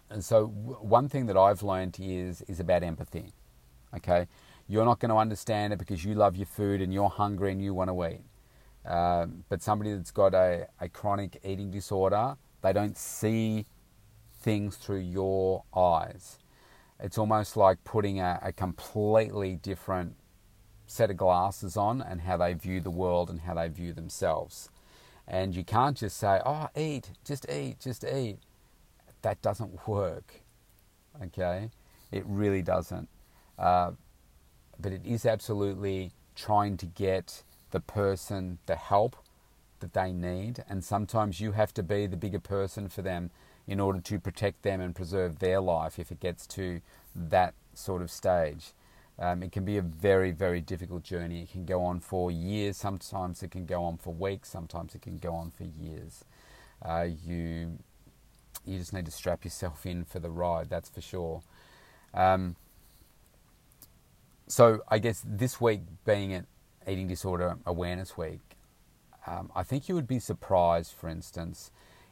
And 0.09 0.25
so, 0.25 0.47
one 0.47 1.07
thing 1.07 1.27
that 1.27 1.37
I've 1.37 1.63
learned 1.63 1.97
is, 2.01 2.41
is 2.41 2.59
about 2.59 2.83
empathy, 2.83 3.31
okay? 3.95 4.27
You're 4.67 4.83
not 4.83 4.99
going 4.99 5.11
to 5.11 5.15
understand 5.15 5.71
it 5.71 5.79
because 5.79 6.03
you 6.03 6.15
love 6.15 6.35
your 6.35 6.47
food 6.47 6.81
and 6.81 6.93
you're 6.93 7.09
hungry 7.09 7.53
and 7.53 7.61
you 7.63 7.73
want 7.73 7.89
to 7.89 8.07
eat. 8.07 8.21
Um, 8.85 9.45
but 9.47 9.61
somebody 9.61 9.93
that's 9.93 10.11
got 10.11 10.33
a, 10.33 10.67
a 10.81 10.89
chronic 10.89 11.39
eating 11.45 11.71
disorder, 11.71 12.35
they 12.61 12.73
don't 12.73 12.97
see 12.97 13.67
things 14.41 14.75
through 14.75 14.99
your 14.99 15.63
eyes. 15.73 16.39
It's 17.01 17.17
almost 17.17 17.57
like 17.57 17.83
putting 17.83 18.19
a, 18.19 18.39
a 18.43 18.51
completely 18.51 19.55
different 19.55 20.15
set 20.85 21.09
of 21.09 21.17
glasses 21.17 21.77
on 21.77 22.01
and 22.01 22.21
how 22.21 22.37
they 22.37 22.53
view 22.53 22.79
the 22.79 22.91
world 22.91 23.29
and 23.29 23.41
how 23.41 23.55
they 23.55 23.67
view 23.67 23.93
themselves. 23.93 24.69
And 25.27 25.55
you 25.55 25.63
can't 25.63 25.97
just 25.97 26.17
say, 26.17 26.41
oh, 26.45 26.67
eat, 26.75 27.11
just 27.25 27.49
eat, 27.49 27.79
just 27.79 28.03
eat. 28.03 28.37
That 29.21 29.41
doesn't 29.41 29.87
work. 29.87 30.41
Okay? 31.23 31.69
It 32.11 32.23
really 32.25 32.61
doesn't. 32.61 33.07
Uh, 33.57 33.91
but 34.79 34.91
it 34.91 35.01
is 35.05 35.25
absolutely 35.25 36.11
trying 36.35 36.77
to 36.77 36.85
get 36.85 37.43
the 37.71 37.79
person 37.79 38.57
the 38.65 38.75
help 38.75 39.15
that 39.79 39.93
they 39.93 40.11
need, 40.11 40.63
and 40.69 40.83
sometimes 40.83 41.39
you 41.39 41.53
have 41.53 41.73
to 41.73 41.83
be 41.83 42.05
the 42.05 42.17
bigger 42.17 42.39
person 42.39 42.87
for 42.87 43.01
them 43.01 43.31
in 43.71 43.79
order 43.79 44.01
to 44.01 44.19
protect 44.19 44.63
them 44.63 44.81
and 44.81 44.93
preserve 44.93 45.39
their 45.39 45.61
life 45.61 45.97
if 45.97 46.11
it 46.11 46.19
gets 46.19 46.45
to 46.45 46.81
that 47.15 47.53
sort 47.73 48.01
of 48.01 48.11
stage. 48.11 48.73
Um, 49.17 49.41
it 49.41 49.53
can 49.53 49.63
be 49.63 49.77
a 49.77 49.81
very, 49.81 50.31
very 50.31 50.59
difficult 50.59 51.03
journey. 51.03 51.43
It 51.43 51.53
can 51.53 51.63
go 51.63 51.81
on 51.85 52.01
for 52.01 52.29
years, 52.29 52.75
sometimes 52.75 53.41
it 53.41 53.49
can 53.51 53.65
go 53.65 53.85
on 53.85 53.95
for 53.95 54.13
weeks, 54.13 54.49
sometimes 54.49 54.93
it 54.93 55.01
can 55.01 55.19
go 55.19 55.33
on 55.33 55.51
for 55.51 55.63
years. 55.63 56.25
Uh, 56.81 57.07
you, 57.25 57.77
you 58.65 58.77
just 58.77 58.91
need 58.91 59.05
to 59.05 59.11
strap 59.11 59.45
yourself 59.45 59.85
in 59.85 60.03
for 60.03 60.19
the 60.19 60.29
ride, 60.29 60.69
that's 60.69 60.89
for 60.89 60.99
sure. 60.99 61.41
Um, 62.13 62.57
so, 64.47 64.81
I 64.89 64.99
guess 64.99 65.23
this 65.25 65.61
week 65.61 65.79
being 66.03 66.33
at 66.33 66.43
Eating 66.85 67.07
Disorder 67.07 67.55
Awareness 67.65 68.17
Week, 68.17 68.41
um, 69.25 69.49
I 69.55 69.63
think 69.63 69.87
you 69.87 69.95
would 69.95 70.09
be 70.09 70.19
surprised, 70.19 70.91
for 70.91 71.07
instance, 71.07 71.71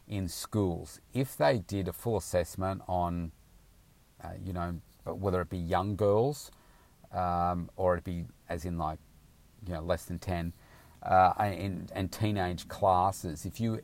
in 0.10 0.28
schools 0.28 1.00
if 1.14 1.38
they 1.38 1.60
did 1.60 1.88
a 1.88 1.94
full 1.94 2.18
assessment 2.18 2.82
on, 2.88 3.32
uh, 4.24 4.30
you 4.44 4.52
know, 4.52 4.82
whether 5.06 5.40
it 5.42 5.50
be 5.50 5.58
young 5.58 5.96
girls 5.96 6.52
um, 7.14 7.70
or 7.76 7.96
it 7.96 8.04
be 8.04 8.26
as 8.50 8.66
in 8.66 8.78
like, 8.78 9.00
you 9.66 9.74
know, 9.74 9.82
less 9.82 10.06
than 10.06 10.20
10, 10.20 10.54
uh, 11.04 11.34
and, 11.40 11.92
and 11.96 12.12
teenage 12.12 12.68
classes. 12.68 13.46
If 13.46 13.60
you 13.60 13.82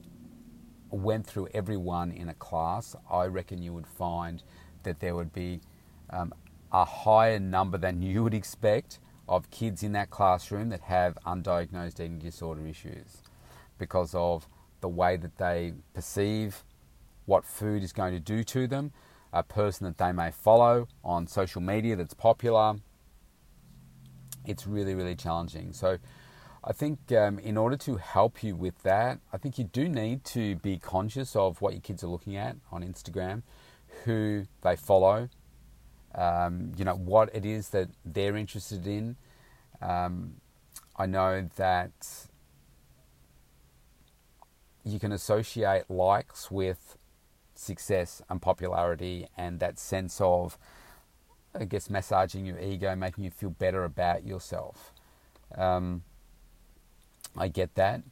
went 0.89 1.25
through 1.25 1.49
everyone 1.53 2.11
in 2.11 2.29
a 2.29 2.33
class, 2.33 2.95
I 3.09 3.25
reckon 3.25 3.61
you 3.61 3.73
would 3.73 3.87
find 3.87 4.43
that 4.83 4.99
there 4.99 5.15
would 5.15 5.33
be 5.33 5.61
um, 6.09 6.33
a 6.71 6.85
higher 6.85 7.39
number 7.39 7.77
than 7.77 8.01
you 8.01 8.23
would 8.23 8.33
expect 8.33 8.99
of 9.27 9.49
kids 9.49 9.81
in 9.83 9.91
that 9.93 10.09
classroom 10.09 10.69
that 10.69 10.81
have 10.81 11.17
undiagnosed 11.25 11.99
eating 11.99 12.19
disorder 12.19 12.65
issues 12.67 13.23
because 13.77 14.13
of 14.13 14.47
the 14.85 14.89
way 14.89 15.17
that 15.17 15.39
they 15.39 15.73
perceive 15.95 16.63
what 17.25 17.43
food 17.43 17.81
is 17.81 17.91
going 17.91 18.13
to 18.13 18.19
do 18.19 18.43
to 18.43 18.67
them, 18.67 18.91
a 19.33 19.41
person 19.41 19.83
that 19.87 19.97
they 19.97 20.11
may 20.11 20.29
follow 20.29 20.87
on 21.03 21.25
social 21.25 21.59
media 21.59 21.95
that's 21.95 22.13
popular. 22.13 22.75
It's 24.45 24.67
really, 24.67 24.93
really 24.93 25.15
challenging. 25.15 25.73
So, 25.73 25.97
I 26.63 26.71
think 26.71 27.11
um, 27.13 27.39
in 27.39 27.57
order 27.57 27.77
to 27.77 27.95
help 27.95 28.43
you 28.43 28.55
with 28.55 28.77
that, 28.83 29.17
I 29.33 29.37
think 29.37 29.57
you 29.57 29.63
do 29.63 29.89
need 29.89 30.23
to 30.25 30.55
be 30.57 30.77
conscious 30.77 31.35
of 31.35 31.61
what 31.63 31.73
your 31.73 31.81
kids 31.81 32.03
are 32.03 32.07
looking 32.07 32.35
at 32.35 32.55
on 32.71 32.83
Instagram, 32.83 33.41
who 34.03 34.45
they 34.61 34.75
follow, 34.75 35.29
um, 36.13 36.73
you 36.77 36.85
know, 36.85 36.95
what 36.95 37.33
it 37.33 37.43
is 37.43 37.69
that 37.69 37.89
they're 38.05 38.37
interested 38.37 38.85
in. 38.85 39.15
Um, 39.81 40.35
I 40.95 41.07
know 41.07 41.49
that 41.55 42.27
you 44.85 44.99
can 44.99 45.11
associate 45.11 45.89
likes 45.89 46.51
with 46.51 46.97
success 47.55 48.21
and 48.29 48.41
popularity 48.41 49.27
and 49.35 49.59
that 49.59 49.79
sense 49.79 50.21
of, 50.21 50.57
I 51.53 51.65
guess, 51.65 51.89
massaging 51.89 52.45
your 52.45 52.59
ego, 52.59 52.95
making 52.95 53.23
you 53.23 53.31
feel 53.31 53.49
better 53.49 53.83
about 53.83 54.25
yourself. 54.25 54.93
Um, 55.57 56.03
I 57.35 57.47
get 57.47 57.73
that. 57.75 58.03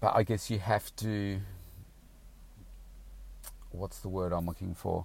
But 0.00 0.14
I 0.14 0.22
guess 0.22 0.50
you 0.50 0.58
have 0.58 0.94
to. 0.96 1.40
What's 3.70 4.00
the 4.00 4.08
word 4.08 4.32
I'm 4.32 4.46
looking 4.46 4.74
for? 4.74 5.04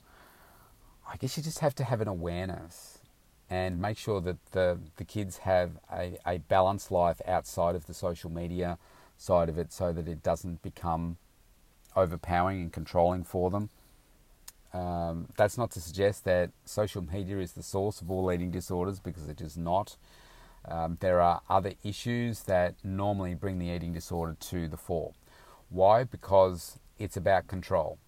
I 1.07 1.17
guess 1.17 1.37
you 1.37 1.43
just 1.43 1.59
have 1.59 1.75
to 1.75 1.83
have 1.83 2.01
an 2.01 2.07
awareness 2.07 2.99
and 3.49 3.79
make 3.79 3.97
sure 3.97 4.19
that 4.21 4.37
the, 4.51 4.79
the 4.95 5.03
kids 5.03 5.39
have 5.39 5.77
a, 5.93 6.17
a 6.25 6.39
balanced 6.39 6.91
life 6.91 7.21
outside 7.27 7.75
of 7.75 7.85
the 7.85 7.93
social 7.93 8.31
media 8.31 8.79
side 9.17 9.49
of 9.49 9.57
it 9.57 9.71
so 9.71 9.91
that 9.93 10.07
it 10.07 10.23
doesn't 10.23 10.61
become 10.61 11.17
overpowering 11.95 12.61
and 12.61 12.73
controlling 12.73 13.23
for 13.23 13.49
them. 13.49 13.69
Um, 14.73 15.27
that's 15.37 15.57
not 15.57 15.71
to 15.71 15.81
suggest 15.81 16.25
that 16.25 16.51
social 16.65 17.01
media 17.01 17.39
is 17.39 17.53
the 17.53 17.63
source 17.63 18.01
of 18.01 18.11
all 18.11 18.31
eating 18.31 18.51
disorders 18.51 18.99
because 18.99 19.29
it 19.29 19.39
is 19.39 19.55
not. 19.55 19.95
Um, 20.67 20.97
there 20.99 21.21
are 21.21 21.41
other 21.49 21.73
issues 21.83 22.43
that 22.43 22.75
normally 22.83 23.35
bring 23.35 23.59
the 23.59 23.69
eating 23.69 23.93
disorder 23.93 24.35
to 24.39 24.67
the 24.67 24.77
fore. 24.77 25.13
Why? 25.69 26.03
Because 26.03 26.79
it's 26.97 27.15
about 27.15 27.47
control. 27.47 27.99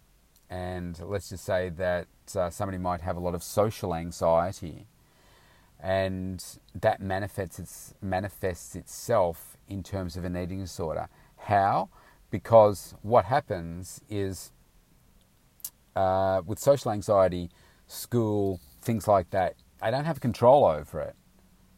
And 0.50 1.00
let's 1.02 1.30
just 1.30 1.46
say 1.46 1.70
that 1.70 2.08
uh, 2.36 2.50
somebody 2.50 2.78
might 2.78 3.02
have 3.02 3.18
a 3.18 3.20
lot 3.20 3.36
of 3.36 3.44
social 3.44 3.94
anxiety, 3.94 4.88
and 5.80 6.44
that 6.74 7.02
manifests, 7.02 7.60
its, 7.60 7.94
manifests 8.02 8.76
itself 8.76 9.57
in 9.68 9.84
terms 9.84 10.18
of 10.18 10.26
an 10.26 10.36
eating 10.38 10.60
disorder. 10.60 11.08
How? 11.38 11.90
Because 12.30 12.94
what 13.02 13.26
happens 13.26 14.02
is 14.10 14.52
uh, 15.96 16.42
with 16.46 16.60
social 16.60 16.92
anxiety, 16.92 17.50
school, 17.88 18.60
things 18.82 19.08
like 19.08 19.30
that, 19.32 19.56
they 19.82 19.92
don't 19.92 20.06
have 20.06 20.20
control 20.20 20.66
over 20.66 21.02
it, 21.02 21.16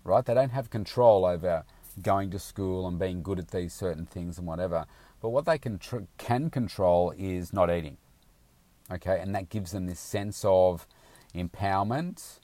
right? 0.03 0.25
They 0.25 0.33
don't 0.33 0.49
have 0.51 0.69
control 0.69 1.25
over 1.25 1.63
going 2.01 2.31
to 2.31 2.39
school 2.39 2.87
and 2.87 2.97
being 2.97 3.21
good 3.21 3.39
at 3.39 3.51
these 3.51 3.73
certain 3.73 4.05
things 4.05 4.37
and 4.37 4.47
whatever. 4.47 4.85
But 5.21 5.29
what 5.29 5.45
they 5.45 5.57
can 5.57 5.77
tr- 5.77 6.07
can 6.17 6.49
control 6.49 7.13
is 7.17 7.51
not 7.51 7.69
eating, 7.69 7.97
okay? 8.91 9.19
And 9.19 9.35
that 9.35 9.49
gives 9.49 9.71
them 9.71 9.85
this 9.85 9.99
sense 9.99 10.43
of 10.45 10.87
empowerment. 11.35 12.39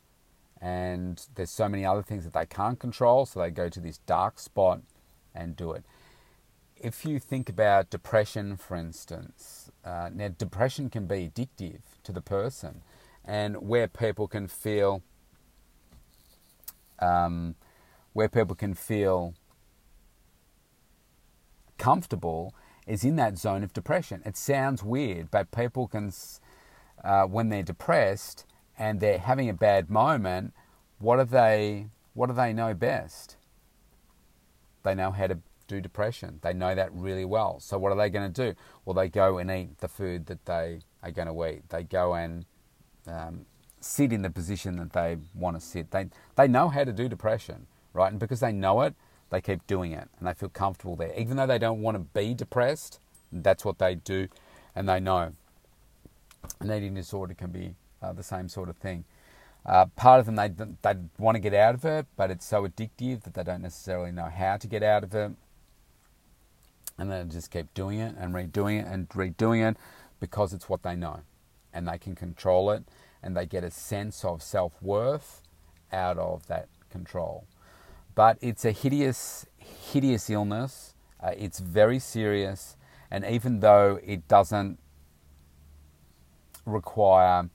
And 0.61 1.25
there's 1.35 1.51
so 1.51 1.69
many 1.69 1.85
other 1.85 2.01
things 2.01 2.23
that 2.23 2.33
they 2.33 2.45
can't 2.45 2.79
control, 2.79 3.25
so 3.25 3.39
they 3.39 3.49
go 3.49 3.69
to 3.69 3.79
this 3.79 3.99
dark 3.99 4.39
spot 4.39 4.81
and 5.35 5.55
do 5.55 5.71
it. 5.73 5.83
If 6.77 7.05
you 7.05 7.19
think 7.19 7.49
about 7.49 7.89
depression, 7.89 8.57
for 8.57 8.75
instance, 8.75 9.71
uh, 9.83 10.09
now, 10.13 10.29
depression 10.29 10.89
can 10.89 11.05
be 11.07 11.29
addictive 11.29 11.81
to 12.03 12.11
the 12.11 12.21
person, 12.21 12.81
and 13.23 13.67
where 13.67 13.87
people 13.87 14.27
can 14.27 14.47
feel, 14.47 15.01
um, 16.99 17.55
where 18.13 18.29
people 18.29 18.55
can 18.55 18.73
feel 18.73 19.33
comfortable 21.77 22.53
is 22.87 23.03
in 23.03 23.15
that 23.15 23.37
zone 23.37 23.63
of 23.63 23.73
depression. 23.73 24.21
It 24.25 24.37
sounds 24.37 24.83
weird, 24.83 25.31
but 25.31 25.51
people 25.51 25.87
can, 25.87 26.11
uh, 27.03 27.23
when 27.23 27.49
they're 27.49 27.63
depressed 27.63 28.45
and 28.77 28.99
they're 28.99 29.17
having 29.17 29.49
a 29.49 29.53
bad 29.53 29.89
moment, 29.89 30.53
what 30.99 31.17
do 31.17 31.23
they, 31.23 31.87
what 32.13 32.27
do 32.27 32.33
they 32.33 32.53
know 32.53 32.73
best? 32.73 33.37
They 34.85 34.95
know 34.95 35.11
how 35.11 35.27
to 35.27 35.39
do 35.67 35.81
depression. 35.81 36.39
They 36.41 36.53
know 36.53 36.73
that 36.75 36.93
really 36.93 37.25
well. 37.25 37.59
So 37.59 37.77
what 37.77 37.91
are 37.91 37.97
they 37.97 38.09
going 38.09 38.31
to 38.31 38.51
do? 38.51 38.57
Well, 38.85 38.93
they 38.93 39.09
go 39.09 39.39
and 39.39 39.51
eat 39.51 39.79
the 39.79 39.87
food 39.87 40.27
that 40.27 40.45
they 40.45 40.79
are 41.03 41.11
going 41.11 41.27
to 41.27 41.45
eat. 41.45 41.69
They 41.69 41.83
go 41.83 42.13
and 42.13 42.45
um, 43.07 43.45
sit 43.81 44.13
in 44.13 44.21
the 44.21 44.29
position 44.29 44.77
that 44.77 44.93
they 44.93 45.17
want 45.33 45.57
to 45.57 45.61
sit. 45.61 45.91
They 45.91 46.07
they 46.35 46.47
know 46.47 46.69
how 46.69 46.83
to 46.83 46.93
do 46.93 47.09
depression, 47.09 47.67
right? 47.93 48.11
And 48.11 48.19
because 48.19 48.39
they 48.39 48.51
know 48.51 48.81
it, 48.81 48.93
they 49.31 49.41
keep 49.41 49.65
doing 49.67 49.91
it 49.91 50.07
and 50.19 50.27
they 50.27 50.33
feel 50.33 50.49
comfortable 50.49 50.95
there. 50.95 51.13
Even 51.17 51.35
though 51.35 51.47
they 51.47 51.59
don't 51.59 51.81
want 51.81 51.95
to 51.95 51.99
be 51.99 52.33
depressed, 52.33 52.99
that's 53.31 53.65
what 53.65 53.79
they 53.79 53.95
do, 53.95 54.27
and 54.75 54.87
they 54.87 54.99
know. 54.99 55.33
An 56.59 56.71
eating 56.71 56.93
disorder 56.93 57.33
can 57.33 57.49
be 57.49 57.73
uh, 58.03 58.13
the 58.13 58.21
same 58.21 58.47
sort 58.49 58.69
of 58.69 58.77
thing. 58.77 59.03
Uh, 59.65 59.85
part 59.95 60.19
of 60.19 60.25
them 60.27 60.35
they 60.35 60.49
they 60.81 60.99
want 61.17 61.35
to 61.35 61.39
get 61.39 61.53
out 61.53 61.73
of 61.73 61.85
it, 61.85 62.05
but 62.15 62.29
it's 62.29 62.45
so 62.45 62.67
addictive 62.67 63.23
that 63.23 63.33
they 63.33 63.43
don't 63.43 63.61
necessarily 63.61 64.11
know 64.11 64.29
how 64.29 64.57
to 64.57 64.67
get 64.67 64.83
out 64.83 65.03
of 65.03 65.15
it 65.15 65.31
and 66.97 67.11
then 67.11 67.29
just 67.29 67.51
keep 67.51 67.73
doing 67.73 67.99
it 67.99 68.15
and 68.17 68.33
redoing 68.33 68.79
it 68.79 68.85
and 68.87 69.09
redoing 69.09 69.67
it 69.69 69.77
because 70.19 70.53
it's 70.53 70.69
what 70.69 70.83
they 70.83 70.95
know 70.95 71.21
and 71.73 71.87
they 71.87 71.97
can 71.97 72.15
control 72.15 72.71
it 72.71 72.83
and 73.21 73.35
they 73.35 73.45
get 73.45 73.63
a 73.63 73.71
sense 73.71 74.23
of 74.23 74.41
self 74.41 74.81
worth 74.81 75.41
out 75.91 76.17
of 76.17 76.45
that 76.47 76.67
control. 76.89 77.45
But 78.13 78.37
it's 78.39 78.63
a 78.63 78.71
hideous, 78.71 79.45
hideous 79.57 80.29
illness. 80.29 80.93
Uh, 81.21 81.31
it's 81.35 81.59
very 81.59 81.99
serious, 81.99 82.77
and 83.09 83.25
even 83.25 83.59
though 83.59 83.99
it 84.05 84.27
doesn't 84.27 84.77
require, 86.65 87.49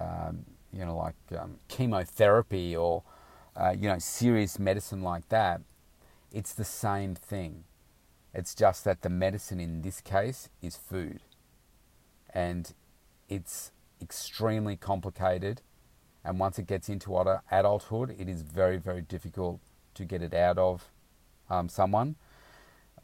um, 0.00 0.44
you 0.72 0.84
know, 0.84 0.96
like 0.96 1.14
um, 1.38 1.58
chemotherapy 1.68 2.76
or, 2.76 3.02
uh, 3.56 3.74
you 3.76 3.88
know, 3.88 3.98
serious 3.98 4.58
medicine 4.58 5.02
like 5.02 5.28
that, 5.28 5.60
it's 6.32 6.52
the 6.52 6.64
same 6.64 7.14
thing. 7.14 7.64
It's 8.34 8.54
just 8.54 8.84
that 8.84 9.02
the 9.02 9.08
medicine 9.08 9.60
in 9.60 9.82
this 9.82 10.00
case 10.00 10.48
is 10.62 10.76
food. 10.76 11.20
And 12.32 12.72
it's 13.28 13.72
extremely 14.00 14.76
complicated. 14.76 15.62
And 16.24 16.38
once 16.38 16.58
it 16.58 16.66
gets 16.66 16.88
into 16.88 17.18
adulthood, 17.50 18.14
it 18.18 18.28
is 18.28 18.42
very, 18.42 18.76
very 18.76 19.00
difficult 19.00 19.60
to 19.94 20.04
get 20.04 20.22
it 20.22 20.34
out 20.34 20.58
of 20.58 20.90
um, 21.48 21.68
someone. 21.68 22.16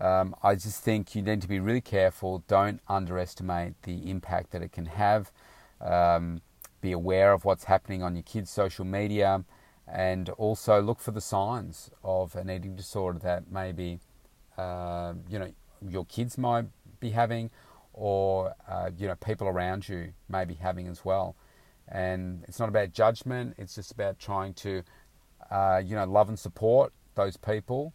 Um, 0.01 0.35
I 0.43 0.57
just 0.57 0.83
think 0.83 1.15
you 1.15 1.23
need 1.23 1.41
to 1.43 1.49
be 1.49 1.61
really 1.61 1.81
careful. 1.81 2.45
Don't 2.49 2.81
underestimate 2.89 3.81
the 3.83 4.11
impact 4.11 4.51
that 4.51 4.63
it 4.63 4.73
can 4.73 4.87
have. 4.87 5.31
Um, 5.81 6.43
be 6.85 6.93
aware 6.93 7.33
of 7.33 7.47
what's 7.47 7.65
happening 7.65 8.03
on 8.03 8.15
your 8.15 8.23
kids' 8.23 8.51
social 8.51 8.85
media 8.85 9.43
and 9.89 10.29
also 10.31 10.83
look 10.83 11.01
for 11.01 11.13
the 11.13 11.21
signs 11.21 11.91
of 12.05 12.37
an 12.37 12.51
eating 12.51 12.77
disorder 12.77 13.19
that 13.19 13.51
maybe 13.51 14.01
uh, 14.59 15.15
you 15.29 15.39
know 15.39 15.51
your 15.89 16.05
kids 16.05 16.37
might 16.37 16.67
be 17.01 17.11
having, 17.11 17.51
or 17.95 18.55
uh, 18.69 18.91
you 18.97 19.07
know 19.07 19.15
people 19.17 19.49
around 19.49 19.89
you 19.89 20.13
may 20.29 20.45
be 20.45 20.55
having 20.55 20.87
as 20.87 21.05
well. 21.05 21.35
And 21.89 22.45
it's 22.49 22.59
not 22.59 22.69
about 22.69 22.93
judgment; 22.93 23.55
it's 23.57 23.75
just 23.75 23.91
about 23.91 24.19
trying 24.19 24.53
to 24.55 24.83
uh, 25.51 25.81
you 25.83 25.97
know 25.97 26.05
love 26.05 26.29
and 26.29 26.39
support 26.39 26.93
those 27.15 27.39
people 27.39 27.95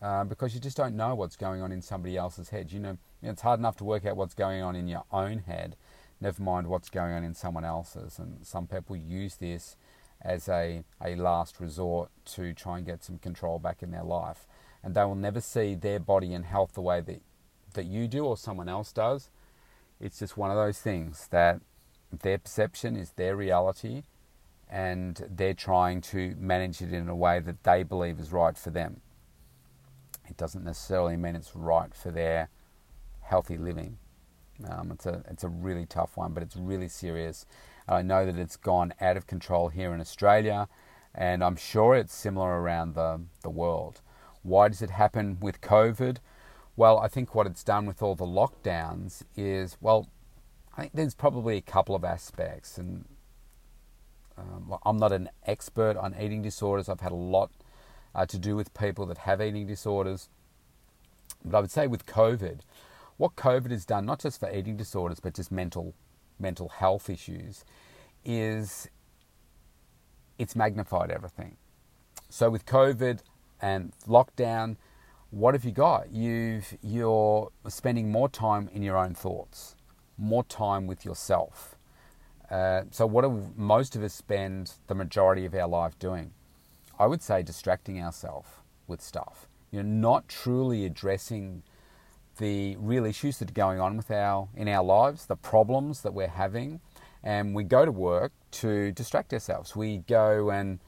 uh, 0.00 0.24
because 0.24 0.54
you 0.54 0.60
just 0.60 0.76
don't 0.76 0.94
know 0.94 1.14
what's 1.16 1.36
going 1.36 1.60
on 1.60 1.72
in 1.72 1.82
somebody 1.82 2.16
else's 2.16 2.50
head. 2.50 2.70
You 2.70 2.78
know, 2.78 2.98
it's 3.20 3.42
hard 3.42 3.58
enough 3.58 3.76
to 3.78 3.84
work 3.84 4.06
out 4.06 4.16
what's 4.16 4.34
going 4.34 4.62
on 4.62 4.76
in 4.76 4.86
your 4.86 5.04
own 5.10 5.38
head. 5.38 5.76
Never 6.20 6.42
mind 6.42 6.66
what's 6.66 6.90
going 6.90 7.12
on 7.12 7.24
in 7.24 7.34
someone 7.34 7.64
else's. 7.64 8.18
And 8.18 8.46
some 8.46 8.66
people 8.66 8.96
use 8.96 9.36
this 9.36 9.76
as 10.20 10.48
a, 10.48 10.84
a 11.04 11.14
last 11.14 11.60
resort 11.60 12.10
to 12.24 12.52
try 12.52 12.78
and 12.78 12.86
get 12.86 13.04
some 13.04 13.18
control 13.18 13.58
back 13.58 13.82
in 13.82 13.92
their 13.92 14.02
life 14.02 14.46
and 14.82 14.94
they 14.94 15.04
will 15.04 15.14
never 15.14 15.40
see 15.40 15.74
their 15.74 15.98
body 15.98 16.32
and 16.32 16.44
health 16.44 16.74
the 16.74 16.80
way 16.80 17.00
that, 17.00 17.20
that 17.74 17.86
you 17.86 18.08
do 18.08 18.24
or 18.24 18.36
someone 18.36 18.68
else 18.68 18.92
does. 18.92 19.30
It's 20.00 20.18
just 20.18 20.36
one 20.36 20.50
of 20.50 20.56
those 20.56 20.78
things 20.78 21.28
that 21.30 21.60
their 22.22 22.38
perception 22.38 22.96
is 22.96 23.12
their 23.12 23.36
reality 23.36 24.04
and 24.70 25.26
they're 25.30 25.54
trying 25.54 26.00
to 26.00 26.34
manage 26.38 26.80
it 26.80 26.92
in 26.92 27.08
a 27.08 27.16
way 27.16 27.40
that 27.40 27.64
they 27.64 27.82
believe 27.82 28.20
is 28.20 28.32
right 28.32 28.56
for 28.56 28.70
them. 28.70 29.00
It 30.28 30.36
doesn't 30.36 30.64
necessarily 30.64 31.16
mean 31.16 31.34
it's 31.34 31.56
right 31.56 31.94
for 31.94 32.10
their 32.10 32.50
healthy 33.22 33.56
living. 33.56 33.98
Um, 34.66 34.90
it's 34.92 35.06
a 35.06 35.22
it's 35.28 35.44
a 35.44 35.48
really 35.48 35.86
tough 35.86 36.16
one, 36.16 36.32
but 36.32 36.42
it's 36.42 36.56
really 36.56 36.88
serious. 36.88 37.46
And 37.86 37.96
I 37.96 38.02
know 38.02 38.26
that 38.26 38.38
it's 38.38 38.56
gone 38.56 38.92
out 39.00 39.16
of 39.16 39.26
control 39.26 39.68
here 39.68 39.92
in 39.94 40.00
Australia, 40.00 40.68
and 41.14 41.44
I'm 41.44 41.56
sure 41.56 41.94
it's 41.94 42.14
similar 42.14 42.60
around 42.60 42.94
the 42.94 43.20
the 43.42 43.50
world. 43.50 44.00
Why 44.42 44.68
does 44.68 44.82
it 44.82 44.90
happen 44.90 45.38
with 45.40 45.60
COVID? 45.60 46.18
Well, 46.76 46.98
I 46.98 47.08
think 47.08 47.34
what 47.34 47.46
it's 47.46 47.64
done 47.64 47.86
with 47.86 48.02
all 48.02 48.14
the 48.14 48.24
lockdowns 48.24 49.22
is, 49.36 49.76
well, 49.80 50.08
I 50.76 50.82
think 50.82 50.92
there's 50.94 51.14
probably 51.14 51.56
a 51.56 51.60
couple 51.60 51.96
of 51.96 52.04
aspects. 52.04 52.78
And 52.78 53.04
um, 54.36 54.78
I'm 54.86 54.96
not 54.96 55.10
an 55.10 55.28
expert 55.44 55.96
on 55.96 56.14
eating 56.20 56.40
disorders. 56.40 56.88
I've 56.88 57.00
had 57.00 57.10
a 57.10 57.16
lot 57.16 57.50
uh, 58.14 58.26
to 58.26 58.38
do 58.38 58.54
with 58.54 58.72
people 58.74 59.06
that 59.06 59.18
have 59.18 59.40
eating 59.40 59.66
disorders. 59.66 60.28
But 61.44 61.58
I 61.58 61.60
would 61.60 61.70
say 61.72 61.88
with 61.88 62.06
COVID, 62.06 62.60
what 63.18 63.36
COVID 63.36 63.70
has 63.70 63.84
done, 63.84 64.06
not 64.06 64.20
just 64.20 64.40
for 64.40 64.50
eating 64.50 64.76
disorders, 64.76 65.20
but 65.20 65.34
just 65.34 65.52
mental 65.52 65.94
mental 66.40 66.68
health 66.68 67.10
issues, 67.10 67.64
is 68.24 68.88
it's 70.38 70.56
magnified 70.56 71.10
everything. 71.10 71.56
So 72.30 72.48
with 72.48 72.64
COVID, 72.64 73.20
and 73.60 73.92
lockdown, 74.06 74.76
what 75.30 75.54
have 75.54 75.64
you 75.64 75.72
got? 75.72 76.10
You've 76.10 76.76
you're 76.82 77.50
spending 77.68 78.10
more 78.10 78.28
time 78.28 78.68
in 78.72 78.82
your 78.82 78.96
own 78.96 79.14
thoughts, 79.14 79.76
more 80.16 80.44
time 80.44 80.86
with 80.86 81.04
yourself. 81.04 81.76
Uh, 82.50 82.82
so, 82.90 83.06
what 83.06 83.22
do 83.22 83.52
most 83.56 83.94
of 83.94 84.02
us 84.02 84.14
spend 84.14 84.72
the 84.86 84.94
majority 84.94 85.44
of 85.44 85.54
our 85.54 85.68
life 85.68 85.98
doing? 85.98 86.32
I 86.98 87.06
would 87.06 87.22
say 87.22 87.42
distracting 87.42 88.02
ourselves 88.02 88.48
with 88.86 89.02
stuff. 89.02 89.48
You 89.70 89.82
know, 89.82 90.10
not 90.10 90.28
truly 90.28 90.86
addressing 90.86 91.62
the 92.38 92.76
real 92.76 93.04
issues 93.04 93.38
that 93.38 93.50
are 93.50 93.54
going 93.54 93.80
on 93.80 93.96
with 93.96 94.10
our 94.10 94.48
in 94.56 94.68
our 94.68 94.84
lives, 94.84 95.26
the 95.26 95.36
problems 95.36 96.02
that 96.02 96.14
we're 96.14 96.28
having, 96.28 96.80
and 97.22 97.54
we 97.54 97.64
go 97.64 97.84
to 97.84 97.92
work 97.92 98.32
to 98.50 98.92
distract 98.92 99.32
ourselves. 99.32 99.76
We 99.76 99.98
go 99.98 100.50
and 100.50 100.80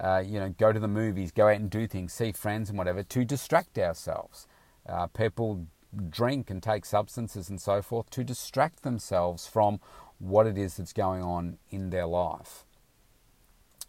uh, 0.00 0.22
you 0.26 0.40
know, 0.40 0.52
go 0.58 0.72
to 0.72 0.80
the 0.80 0.88
movies, 0.88 1.30
go 1.30 1.48
out 1.48 1.56
and 1.56 1.70
do 1.70 1.86
things, 1.86 2.12
see 2.12 2.32
friends 2.32 2.68
and 2.68 2.76
whatever 2.76 3.02
to 3.02 3.24
distract 3.24 3.78
ourselves. 3.78 4.46
Uh, 4.88 5.06
people 5.06 5.66
drink 6.10 6.50
and 6.50 6.62
take 6.62 6.84
substances 6.84 7.48
and 7.48 7.60
so 7.60 7.80
forth 7.80 8.10
to 8.10 8.24
distract 8.24 8.82
themselves 8.82 9.46
from 9.46 9.80
what 10.18 10.46
it 10.46 10.58
is 10.58 10.76
that's 10.76 10.92
going 10.92 11.22
on 11.22 11.58
in 11.70 11.90
their 11.90 12.06
life 12.06 12.64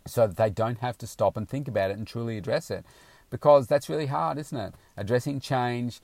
so 0.06 0.28
that 0.28 0.38
they 0.38 0.50
don't 0.50 0.80
have 0.80 0.98
to 1.00 1.08
stop 1.08 1.36
and 1.36 1.50
think 1.50 1.68
about 1.68 1.90
it 1.90 1.98
and 1.98 2.06
truly 2.06 2.38
address 2.38 2.70
it 2.70 2.86
because 3.36 3.68
that's 3.68 3.90
really 3.90 4.06
hard, 4.06 4.38
isn't 4.38 4.58
it? 4.58 4.74
Addressing 4.96 5.42
change, 5.42 6.00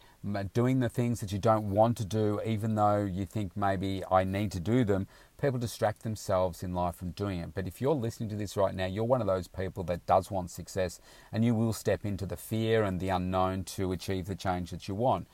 doing 0.54 0.82
the 0.82 0.90
things 0.90 1.22
that 1.22 1.32
you 1.32 1.40
don't 1.40 1.70
want 1.70 1.96
to 1.96 2.04
do, 2.04 2.42
even 2.46 2.76
though 2.76 3.06
you 3.06 3.26
think 3.26 3.56
maybe 3.56 4.04
I 4.12 4.26
need 4.26 4.52
to 4.52 4.60
do 4.60 4.84
them. 4.84 5.08
People 5.40 5.58
distract 5.58 6.04
themselves 6.04 6.62
in 6.62 6.74
life 6.74 6.98
from 6.98 7.12
doing 7.12 7.40
it. 7.40 7.54
But 7.54 7.68
if 7.68 7.80
you're 7.80 7.94
listening 7.96 8.28
to 8.32 8.36
this 8.36 8.58
right 8.58 8.76
now, 8.76 8.86
you're 8.86 9.06
one 9.06 9.22
of 9.22 9.28
those 9.28 9.48
people 9.48 9.86
that 9.86 10.06
does 10.06 10.30
want 10.30 10.52
success 10.52 11.00
and 11.32 11.46
you 11.46 11.56
will 11.56 11.72
step 11.72 12.04
into 12.04 12.26
the 12.26 12.36
fear 12.36 12.84
and 12.84 13.00
the 13.00 13.08
unknown 13.08 13.64
to 13.76 13.94
achieve 13.94 14.26
the 14.26 14.36
change 14.36 14.72
that 14.72 14.90
you 14.90 14.96
want. 14.96 15.26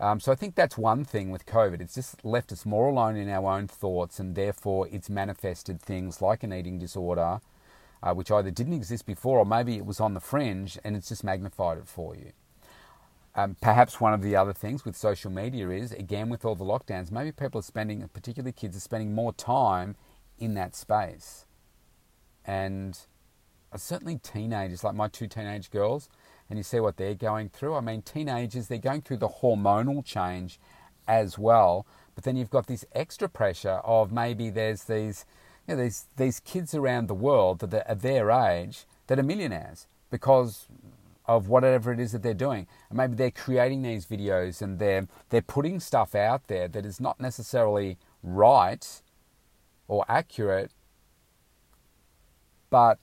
Um, 0.00 0.18
so 0.18 0.32
I 0.32 0.34
think 0.34 0.56
that's 0.56 0.76
one 0.76 1.04
thing 1.04 1.30
with 1.30 1.46
COVID. 1.46 1.80
It's 1.80 1.94
just 1.94 2.24
left 2.24 2.50
us 2.50 2.66
more 2.66 2.88
alone 2.88 3.14
in 3.14 3.28
our 3.28 3.52
own 3.52 3.68
thoughts, 3.68 4.18
and 4.18 4.34
therefore 4.34 4.88
it's 4.90 5.08
manifested 5.08 5.80
things 5.80 6.20
like 6.20 6.42
an 6.42 6.52
eating 6.52 6.78
disorder, 6.80 7.40
uh, 8.02 8.14
which 8.14 8.30
either 8.30 8.50
didn't 8.50 8.72
exist 8.72 9.06
before 9.06 9.38
or 9.38 9.46
maybe 9.46 9.76
it 9.76 9.86
was 9.86 10.00
on 10.00 10.14
the 10.14 10.20
fringe 10.20 10.78
and 10.84 10.96
it's 10.96 11.08
just 11.08 11.24
magnified 11.24 11.78
it 11.78 11.86
for 11.86 12.14
you. 12.14 12.32
Um, 13.34 13.56
perhaps 13.60 14.00
one 14.00 14.12
of 14.12 14.22
the 14.22 14.34
other 14.34 14.52
things 14.52 14.84
with 14.84 14.96
social 14.96 15.30
media 15.30 15.68
is, 15.70 15.92
again, 15.92 16.28
with 16.28 16.44
all 16.44 16.56
the 16.56 16.64
lockdowns, 16.64 17.12
maybe 17.12 17.30
people 17.30 17.60
are 17.60 17.62
spending, 17.62 18.06
particularly 18.12 18.52
kids, 18.52 18.76
are 18.76 18.80
spending 18.80 19.14
more 19.14 19.32
time 19.32 19.94
in 20.38 20.54
that 20.54 20.74
space. 20.74 21.46
And 22.44 22.98
uh, 23.72 23.78
certainly 23.78 24.18
teenagers, 24.18 24.82
like 24.82 24.94
my 24.94 25.06
two 25.06 25.28
teenage 25.28 25.70
girls, 25.70 26.08
and 26.48 26.58
you 26.58 26.64
see 26.64 26.80
what 26.80 26.96
they're 26.96 27.14
going 27.14 27.50
through. 27.50 27.76
I 27.76 27.80
mean, 27.80 28.02
teenagers, 28.02 28.66
they're 28.66 28.78
going 28.78 29.02
through 29.02 29.18
the 29.18 29.28
hormonal 29.28 30.04
change 30.04 30.58
as 31.06 31.38
well. 31.38 31.86
But 32.16 32.24
then 32.24 32.36
you've 32.36 32.50
got 32.50 32.66
this 32.66 32.84
extra 32.92 33.28
pressure 33.28 33.80
of 33.84 34.10
maybe 34.10 34.50
there's 34.50 34.84
these 34.84 35.24
you 35.70 35.76
know, 35.76 35.82
these, 35.84 36.06
these 36.16 36.40
kids 36.40 36.74
around 36.74 37.06
the 37.06 37.14
world 37.14 37.60
that 37.60 37.88
are 37.88 37.94
their 37.94 38.30
age 38.30 38.86
that 39.06 39.20
are 39.20 39.22
millionaires 39.22 39.86
because 40.10 40.66
of 41.26 41.48
whatever 41.48 41.92
it 41.92 42.00
is 42.00 42.10
that 42.10 42.24
they're 42.24 42.34
doing. 42.34 42.66
And 42.88 42.96
maybe 42.96 43.14
they're 43.14 43.30
creating 43.30 43.82
these 43.82 44.04
videos 44.04 44.60
and 44.60 44.80
they're, 44.80 45.06
they're 45.28 45.42
putting 45.42 45.78
stuff 45.78 46.16
out 46.16 46.48
there 46.48 46.66
that 46.66 46.84
is 46.84 47.00
not 47.00 47.20
necessarily 47.20 47.98
right 48.20 49.00
or 49.86 50.04
accurate, 50.08 50.72
but 52.68 52.98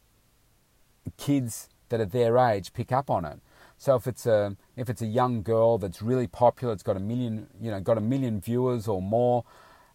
kids 1.16 1.70
that 1.88 2.02
are 2.02 2.06
their 2.06 2.38
age 2.38 2.74
pick 2.74 2.92
up 2.92 3.10
on 3.10 3.24
it. 3.24 3.40
So 3.78 3.96
if 3.96 4.08
it's 4.08 4.26
a 4.26 4.58
if 4.76 4.90
it's 4.90 5.04
a 5.04 5.06
young 5.06 5.44
girl 5.44 5.78
that's 5.78 6.02
really 6.02 6.26
popular, 6.26 6.74
it's 6.74 6.82
got 6.82 6.98
a 6.98 7.00
million 7.00 7.48
you 7.62 7.70
know 7.70 7.80
got 7.80 7.98
a 7.98 8.02
million 8.02 8.42
viewers 8.42 8.88
or 8.88 9.04
more, 9.04 9.44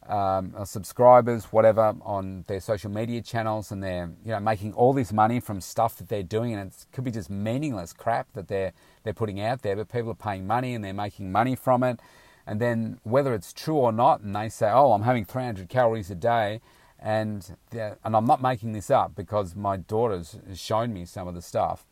um, 0.09 0.55
subscribers, 0.65 1.45
whatever, 1.47 1.95
on 2.03 2.45
their 2.49 2.61
social 2.61 2.91
media 2.91 3.23
channels, 3.23 3.71
and 3.71 3.83
they're 3.83 4.11
you 4.25 4.33
know 4.33 4.41
making 4.41 4.73
all 4.75 4.93
this 4.93 5.13
money 5.13 5.41
from 5.41 5.61
stuff 5.61 5.97
that 5.97 6.09
they're 6.09 6.23
doing, 6.23 6.55
and 6.55 6.71
it 6.71 6.87
could 6.93 7.05
be 7.05 7.11
just 7.11 7.31
meaningless 7.31 7.93
crap 7.93 8.33
that 8.35 8.49
they're 8.49 8.73
they're 9.05 9.15
putting 9.15 9.41
out 9.41 9.63
there, 9.63 9.77
but 9.77 9.89
people 9.89 10.11
are 10.11 10.15
paying 10.15 10.47
money 10.47 10.75
and 10.75 10.85
they're 10.85 10.93
making 10.93 11.31
money 11.31 11.55
from 11.55 11.83
it, 11.83 12.01
and 12.47 12.61
then 12.61 12.99
whether 13.05 13.35
it's 13.35 13.53
true 13.53 13.77
or 13.77 13.93
not, 13.93 14.21
and 14.21 14.35
they 14.35 14.49
say, 14.49 14.71
oh, 14.71 14.93
I'm 14.93 15.03
having 15.03 15.25
300 15.25 15.69
calories 15.69 16.11
a 16.11 16.15
day, 16.17 16.61
and 16.99 17.57
and 17.73 18.17
I'm 18.17 18.27
not 18.27 18.43
making 18.43 18.73
this 18.73 18.91
up 18.91 19.15
because 19.15 19.55
my 19.55 19.77
daughter's 19.77 20.39
shown 20.55 20.93
me 20.93 21.05
some 21.05 21.29
of 21.29 21.35
the 21.35 21.43
stuff. 21.43 21.87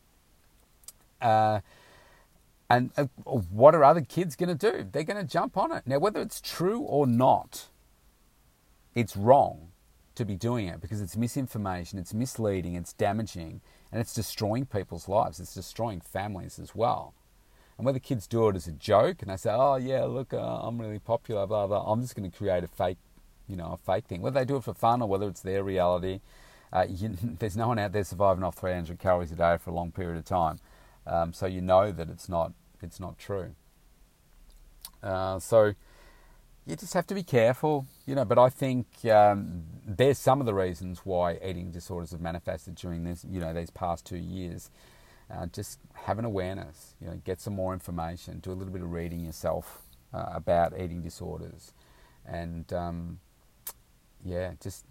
Uh, 1.21 1.61
and 2.69 2.91
uh, 2.97 3.05
what 3.25 3.75
are 3.75 3.83
other 3.83 4.01
kids 4.01 4.37
going 4.37 4.55
to 4.55 4.71
do? 4.71 4.87
They're 4.89 5.03
going 5.03 5.25
to 5.25 5.29
jump 5.29 5.57
on 5.57 5.73
it. 5.73 5.83
Now, 5.85 5.99
whether 5.99 6.21
it's 6.21 6.39
true 6.39 6.79
or 6.79 7.05
not, 7.05 7.67
it's 8.95 9.15
wrong 9.15 9.69
to 10.15 10.25
be 10.25 10.35
doing 10.35 10.67
it 10.67 10.81
because 10.81 11.01
it's 11.01 11.15
misinformation, 11.15 11.97
it's 11.97 12.13
misleading, 12.13 12.75
it's 12.75 12.93
damaging, 12.93 13.61
and 13.91 14.01
it's 14.01 14.13
destroying 14.13 14.65
people's 14.65 15.07
lives. 15.07 15.39
It's 15.39 15.53
destroying 15.53 16.01
families 16.01 16.59
as 16.59 16.75
well. 16.75 17.13
And 17.77 17.85
whether 17.85 17.99
kids 17.99 18.27
do 18.27 18.47
it 18.49 18.55
as 18.55 18.67
a 18.67 18.71
joke 18.71 19.21
and 19.21 19.31
they 19.31 19.37
say, 19.37 19.51
"Oh 19.51 19.75
yeah, 19.75 20.03
look, 20.03 20.33
uh, 20.33 20.37
I'm 20.37 20.79
really 20.79 20.99
popular," 20.99 21.47
blah 21.47 21.67
blah. 21.67 21.91
I'm 21.91 22.01
just 22.01 22.15
going 22.15 22.29
to 22.29 22.37
create 22.37 22.63
a 22.63 22.67
fake, 22.67 22.97
you 23.47 23.55
know, 23.55 23.73
a 23.73 23.77
fake 23.77 24.05
thing. 24.05 24.21
Whether 24.21 24.39
they 24.39 24.45
do 24.45 24.57
it 24.57 24.63
for 24.63 24.73
fun 24.73 25.01
or 25.01 25.07
whether 25.07 25.27
it's 25.27 25.41
their 25.41 25.63
reality, 25.63 26.19
uh, 26.71 26.85
you, 26.89 27.17
there's 27.39 27.57
no 27.57 27.69
one 27.69 27.79
out 27.79 27.91
there 27.91 28.03
surviving 28.03 28.43
off 28.43 28.55
300 28.55 28.99
calories 28.99 29.31
a 29.31 29.35
day 29.35 29.57
for 29.57 29.71
a 29.71 29.73
long 29.73 29.91
period 29.91 30.17
of 30.17 30.25
time. 30.25 30.59
Um, 31.07 31.33
so 31.33 31.47
you 31.47 31.61
know 31.61 31.91
that 31.91 32.09
it's 32.09 32.29
not 32.29 32.53
it's 32.81 32.99
not 32.99 33.17
true. 33.17 33.55
Uh, 35.01 35.39
so 35.39 35.73
you 36.65 36.75
just 36.75 36.93
have 36.93 37.07
to 37.07 37.15
be 37.15 37.23
careful, 37.23 37.85
you 38.05 38.15
know. 38.15 38.25
But 38.25 38.37
I 38.37 38.49
think 38.49 38.87
um, 39.05 39.63
there's 39.85 40.17
some 40.17 40.39
of 40.39 40.45
the 40.45 40.53
reasons 40.53 41.01
why 41.03 41.39
eating 41.43 41.71
disorders 41.71 42.11
have 42.11 42.21
manifested 42.21 42.75
during 42.75 43.03
this, 43.03 43.25
you 43.29 43.39
know, 43.39 43.53
these 43.53 43.71
past 43.71 44.05
two 44.05 44.17
years. 44.17 44.69
Uh, 45.33 45.45
just 45.45 45.79
have 45.93 46.19
an 46.19 46.25
awareness, 46.25 46.93
you 46.99 47.07
know, 47.07 47.19
get 47.23 47.39
some 47.39 47.55
more 47.55 47.73
information, 47.73 48.39
do 48.39 48.51
a 48.51 48.53
little 48.53 48.73
bit 48.73 48.81
of 48.81 48.91
reading 48.91 49.21
yourself 49.21 49.81
uh, 50.13 50.25
about 50.33 50.73
eating 50.77 51.01
disorders, 51.01 51.73
and 52.25 52.73
um, 52.73 53.19
yeah, 54.25 54.51
just 54.61 54.85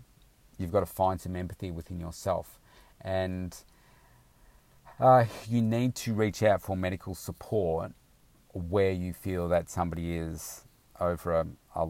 you've 0.57 0.73
got 0.73 0.81
to 0.81 0.87
find 0.87 1.21
some 1.21 1.37
empathy 1.37 1.71
within 1.71 2.01
yourself, 2.01 2.59
and 3.03 3.55
uh, 4.99 5.27
you 5.47 5.61
need 5.61 5.95
to 5.95 6.15
reach 6.15 6.43
out 6.43 6.63
for 6.63 6.75
medical 6.75 7.15
support 7.15 7.93
where 8.55 8.93
you 8.93 9.13
feel 9.13 9.47
that 9.49 9.69
somebody 9.69 10.17
is 10.17 10.65
over 11.01 11.33
a, 11.33 11.47
a 11.75 11.89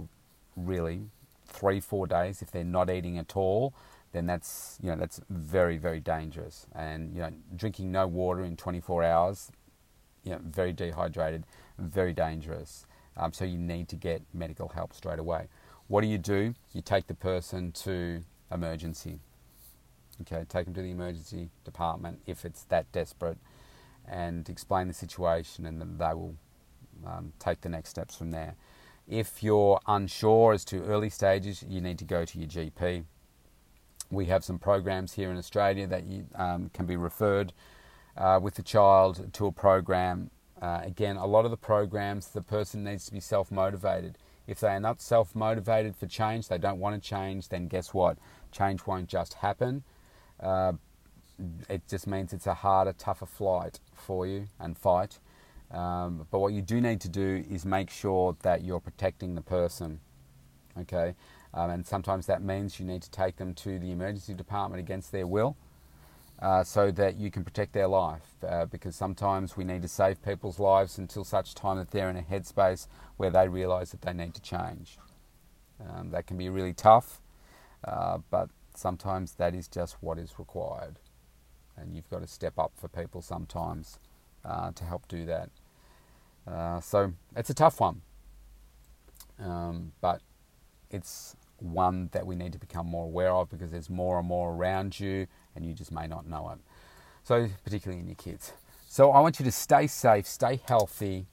really 0.57 1.03
three 1.46 1.81
four 1.81 2.07
days 2.07 2.42
if 2.42 2.51
they're 2.51 2.64
not 2.64 2.88
eating 2.90 3.18
at 3.18 3.37
all 3.37 3.75
then 4.12 4.27
that's 4.27 4.79
you 4.83 4.90
know 4.90 4.96
that's 4.96 5.20
very 5.31 5.77
very 5.77 6.01
dangerous. 6.01 6.66
And 6.75 7.14
you 7.14 7.23
know 7.23 7.33
drinking 7.57 7.92
no 7.92 8.07
water 8.07 8.44
in 8.44 8.57
24 8.57 9.05
hours 9.05 9.51
you 10.25 10.33
know 10.33 10.40
very 10.42 10.73
dehydrated 10.73 11.44
very 11.79 12.12
dangerous. 12.12 12.87
Um, 13.16 13.33
so 13.33 13.44
you 13.44 13.59
need 13.59 13.88
to 13.88 13.96
get 13.96 14.23
medical 14.33 14.68
help 14.68 14.92
straight 14.94 15.18
away. 15.18 15.49
What 15.88 16.03
do 16.03 16.07
you 16.07 16.18
do? 16.18 16.55
You 16.73 16.83
take 16.83 17.07
the 17.07 17.14
person 17.14 17.73
to 17.73 18.23
emergency. 18.53 19.20
Okay 20.23 20.44
take 20.49 20.64
them 20.66 20.75
to 20.75 20.83
the 20.83 20.90
emergency 20.90 21.51
department 21.64 22.20
if 22.27 22.44
it's 22.44 22.64
that 22.64 22.90
desperate 22.92 23.38
and 24.09 24.49
explain 24.49 24.88
the 24.88 24.94
situation 24.94 25.66
and 25.66 25.81
then 25.81 25.96
they 25.99 26.14
will 26.14 26.35
um, 27.07 27.33
take 27.38 27.61
the 27.61 27.68
next 27.68 27.90
steps 27.90 28.16
from 28.16 28.31
there 28.33 28.55
if 29.11 29.42
you're 29.42 29.81
unsure 29.87 30.53
as 30.53 30.64
to 30.66 30.85
early 30.85 31.11
stages, 31.11 31.64
you 31.68 31.81
need 31.81 31.99
to 31.99 32.05
go 32.05 32.25
to 32.25 32.38
your 32.38 32.49
GP. 32.49 33.05
We 34.11 34.27
have 34.27 34.44
some 34.44 34.59
programs 34.59 35.14
here 35.14 35.31
in 35.31 35.37
Australia 35.37 35.87
that 35.88 36.05
you, 36.05 36.27
um, 36.37 36.70
can 36.73 36.87
be 36.87 36.96
referred 36.96 37.53
uh, 38.16 38.38
with 38.40 38.55
the 38.55 38.62
child 38.62 39.33
to 39.33 39.46
a 39.46 39.53
program. 39.53 40.31
Uh, 40.62 40.81
again, 40.85 41.16
a 41.16 41.27
lot 41.27 41.44
of 41.44 41.51
the 41.51 41.57
programs, 41.57 42.29
the 42.29 42.42
person 42.42 42.85
needs 42.85 43.07
to 43.07 43.12
be 43.12 43.20
self 43.20 43.51
motivated. 43.51 44.16
If 44.46 44.61
they 44.61 44.68
are 44.68 44.81
not 44.81 45.01
self 45.01 45.35
motivated 45.35 45.96
for 45.96 46.07
change, 46.07 46.49
they 46.49 46.59
don't 46.59 46.79
want 46.79 47.01
to 47.01 47.09
change, 47.09 47.49
then 47.49 47.66
guess 47.66 47.92
what? 47.92 48.16
Change 48.53 48.87
won't 48.87 49.09
just 49.09 49.35
happen. 49.35 49.83
Uh, 50.38 50.73
it 51.68 51.83
just 51.88 52.07
means 52.07 52.33
it's 52.33 52.46
a 52.46 52.55
harder, 52.55 52.92
tougher 52.92 53.27
flight 53.27 53.81
for 53.94 54.27
you 54.27 54.49
and 54.59 54.77
fight. 54.77 55.18
Um, 55.71 56.27
but 56.31 56.41
what 56.41 56.53
you 56.53 56.63
do 56.63 56.81
need 56.81 57.01
to 57.03 57.09
do 57.09 57.45
is 57.49 57.65
make 57.65 57.91
sure 57.91 58.37
that 58.43 58.65
you're 58.65 58.81
protecting 58.81 59.35
the 59.35 59.41
person. 59.43 60.01
Okay, 60.79 61.15
um, 61.53 61.71
and 61.71 61.87
sometimes 61.87 62.27
that 62.27 62.43
means 62.43 62.79
you 62.79 62.87
need 62.87 63.03
to 63.03 63.11
take 63.11 63.37
them 63.37 63.55
to 63.55 63.79
the 63.79 63.91
emergency 63.91 64.35
department 64.35 64.81
against 64.81 65.13
their 65.13 65.27
will, 65.27 65.57
uh, 66.41 66.65
so 66.65 66.91
that 66.93 67.17
you 67.17 67.31
can 67.31 67.45
protect 67.45 67.73
their 67.73 67.89
life. 67.89 68.23
Uh, 68.47 68.67
because 68.67 68.97
sometimes 68.97 69.57
we 69.57 69.65
need 69.65 69.83
to 69.83 69.89
save 69.89 70.23
people's 70.23 70.59
lives 70.59 70.99
until 70.99 71.25
such 71.25 71.55
time 71.55 71.77
that 71.77 71.91
they're 71.91 72.09
in 72.09 72.17
a 72.17 72.23
headspace 72.23 72.87
where 73.17 73.31
they 73.31 73.49
realise 73.49 73.91
that 73.91 74.03
they 74.03 74.13
need 74.13 74.35
to 74.35 74.41
change. 74.41 74.99
Um, 75.81 76.11
that 76.11 76.27
can 76.27 76.37
be 76.37 76.49
really 76.49 76.73
tough, 76.75 77.21
uh, 77.85 78.19
but 78.31 78.51
sometimes 78.75 79.33
that 79.35 79.55
is 79.55 79.69
just 79.69 79.97
what 80.01 80.19
is 80.19 80.39
required, 80.39 80.97
and 81.77 81.95
you've 81.95 82.09
got 82.11 82.21
to 82.21 82.27
step 82.27 82.59
up 82.59 82.73
for 82.77 82.89
people 82.89 83.23
sometimes 83.23 83.99
uh, 84.45 84.73
to 84.73 84.85
help 84.85 85.09
do 85.09 85.25
that. 85.27 85.51
Uh, 86.51 86.81
so 86.81 87.13
it's 87.37 87.51
a 87.51 87.55
tough 87.55 87.81
one, 87.81 88.03
um, 89.39 89.93
but 90.01 90.21
it's 90.91 91.37
one 91.59 92.09
that 92.13 92.27
we 92.27 92.35
need 92.35 92.53
to 92.53 92.59
become 92.59 92.87
more 92.87 93.05
aware 93.05 93.33
of 93.33 93.49
because 93.51 93.71
there's 93.71 93.91
more 93.91 94.19
and 94.19 94.27
more 94.27 94.53
around 94.53 94.99
you 94.99 95.27
and 95.55 95.65
you 95.65 95.75
just 95.75 95.93
may 95.93 96.07
not 96.07 96.27
know 96.27 96.51
it. 96.51 96.59
So, 97.23 97.49
particularly 97.65 98.01
in 98.01 98.09
your 98.09 98.17
kids. 98.17 98.53
So, 98.89 99.13
I 99.13 99.21
want 99.21 99.39
you 99.39 99.45
to 99.45 99.53
stay 99.53 99.87
safe, 99.87 100.27
stay 100.27 100.61
healthy, 100.67 101.27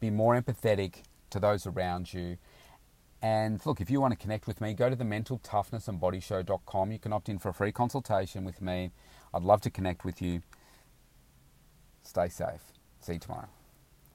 be 0.00 0.10
more 0.10 0.40
empathetic 0.40 1.02
to 1.30 1.40
those 1.40 1.66
around 1.66 2.12
you. 2.12 2.36
And 3.22 3.64
look, 3.66 3.80
if 3.80 3.90
you 3.90 4.00
want 4.00 4.12
to 4.12 4.18
connect 4.18 4.46
with 4.46 4.60
me, 4.60 4.74
go 4.74 4.88
to 4.90 4.96
the 4.96 5.04
mentaltoughnessandbodyshow.com. 5.04 6.92
You 6.92 6.98
can 6.98 7.12
opt 7.12 7.28
in 7.28 7.38
for 7.38 7.48
a 7.48 7.54
free 7.54 7.72
consultation 7.72 8.44
with 8.44 8.62
me. 8.62 8.92
I'd 9.34 9.42
love 9.42 9.60
to 9.62 9.70
connect 9.70 10.04
with 10.04 10.22
you. 10.22 10.42
Stay 12.02 12.28
safe. 12.28 12.72
See 13.00 13.14
you 13.14 13.18
tomorrow. 13.18 13.48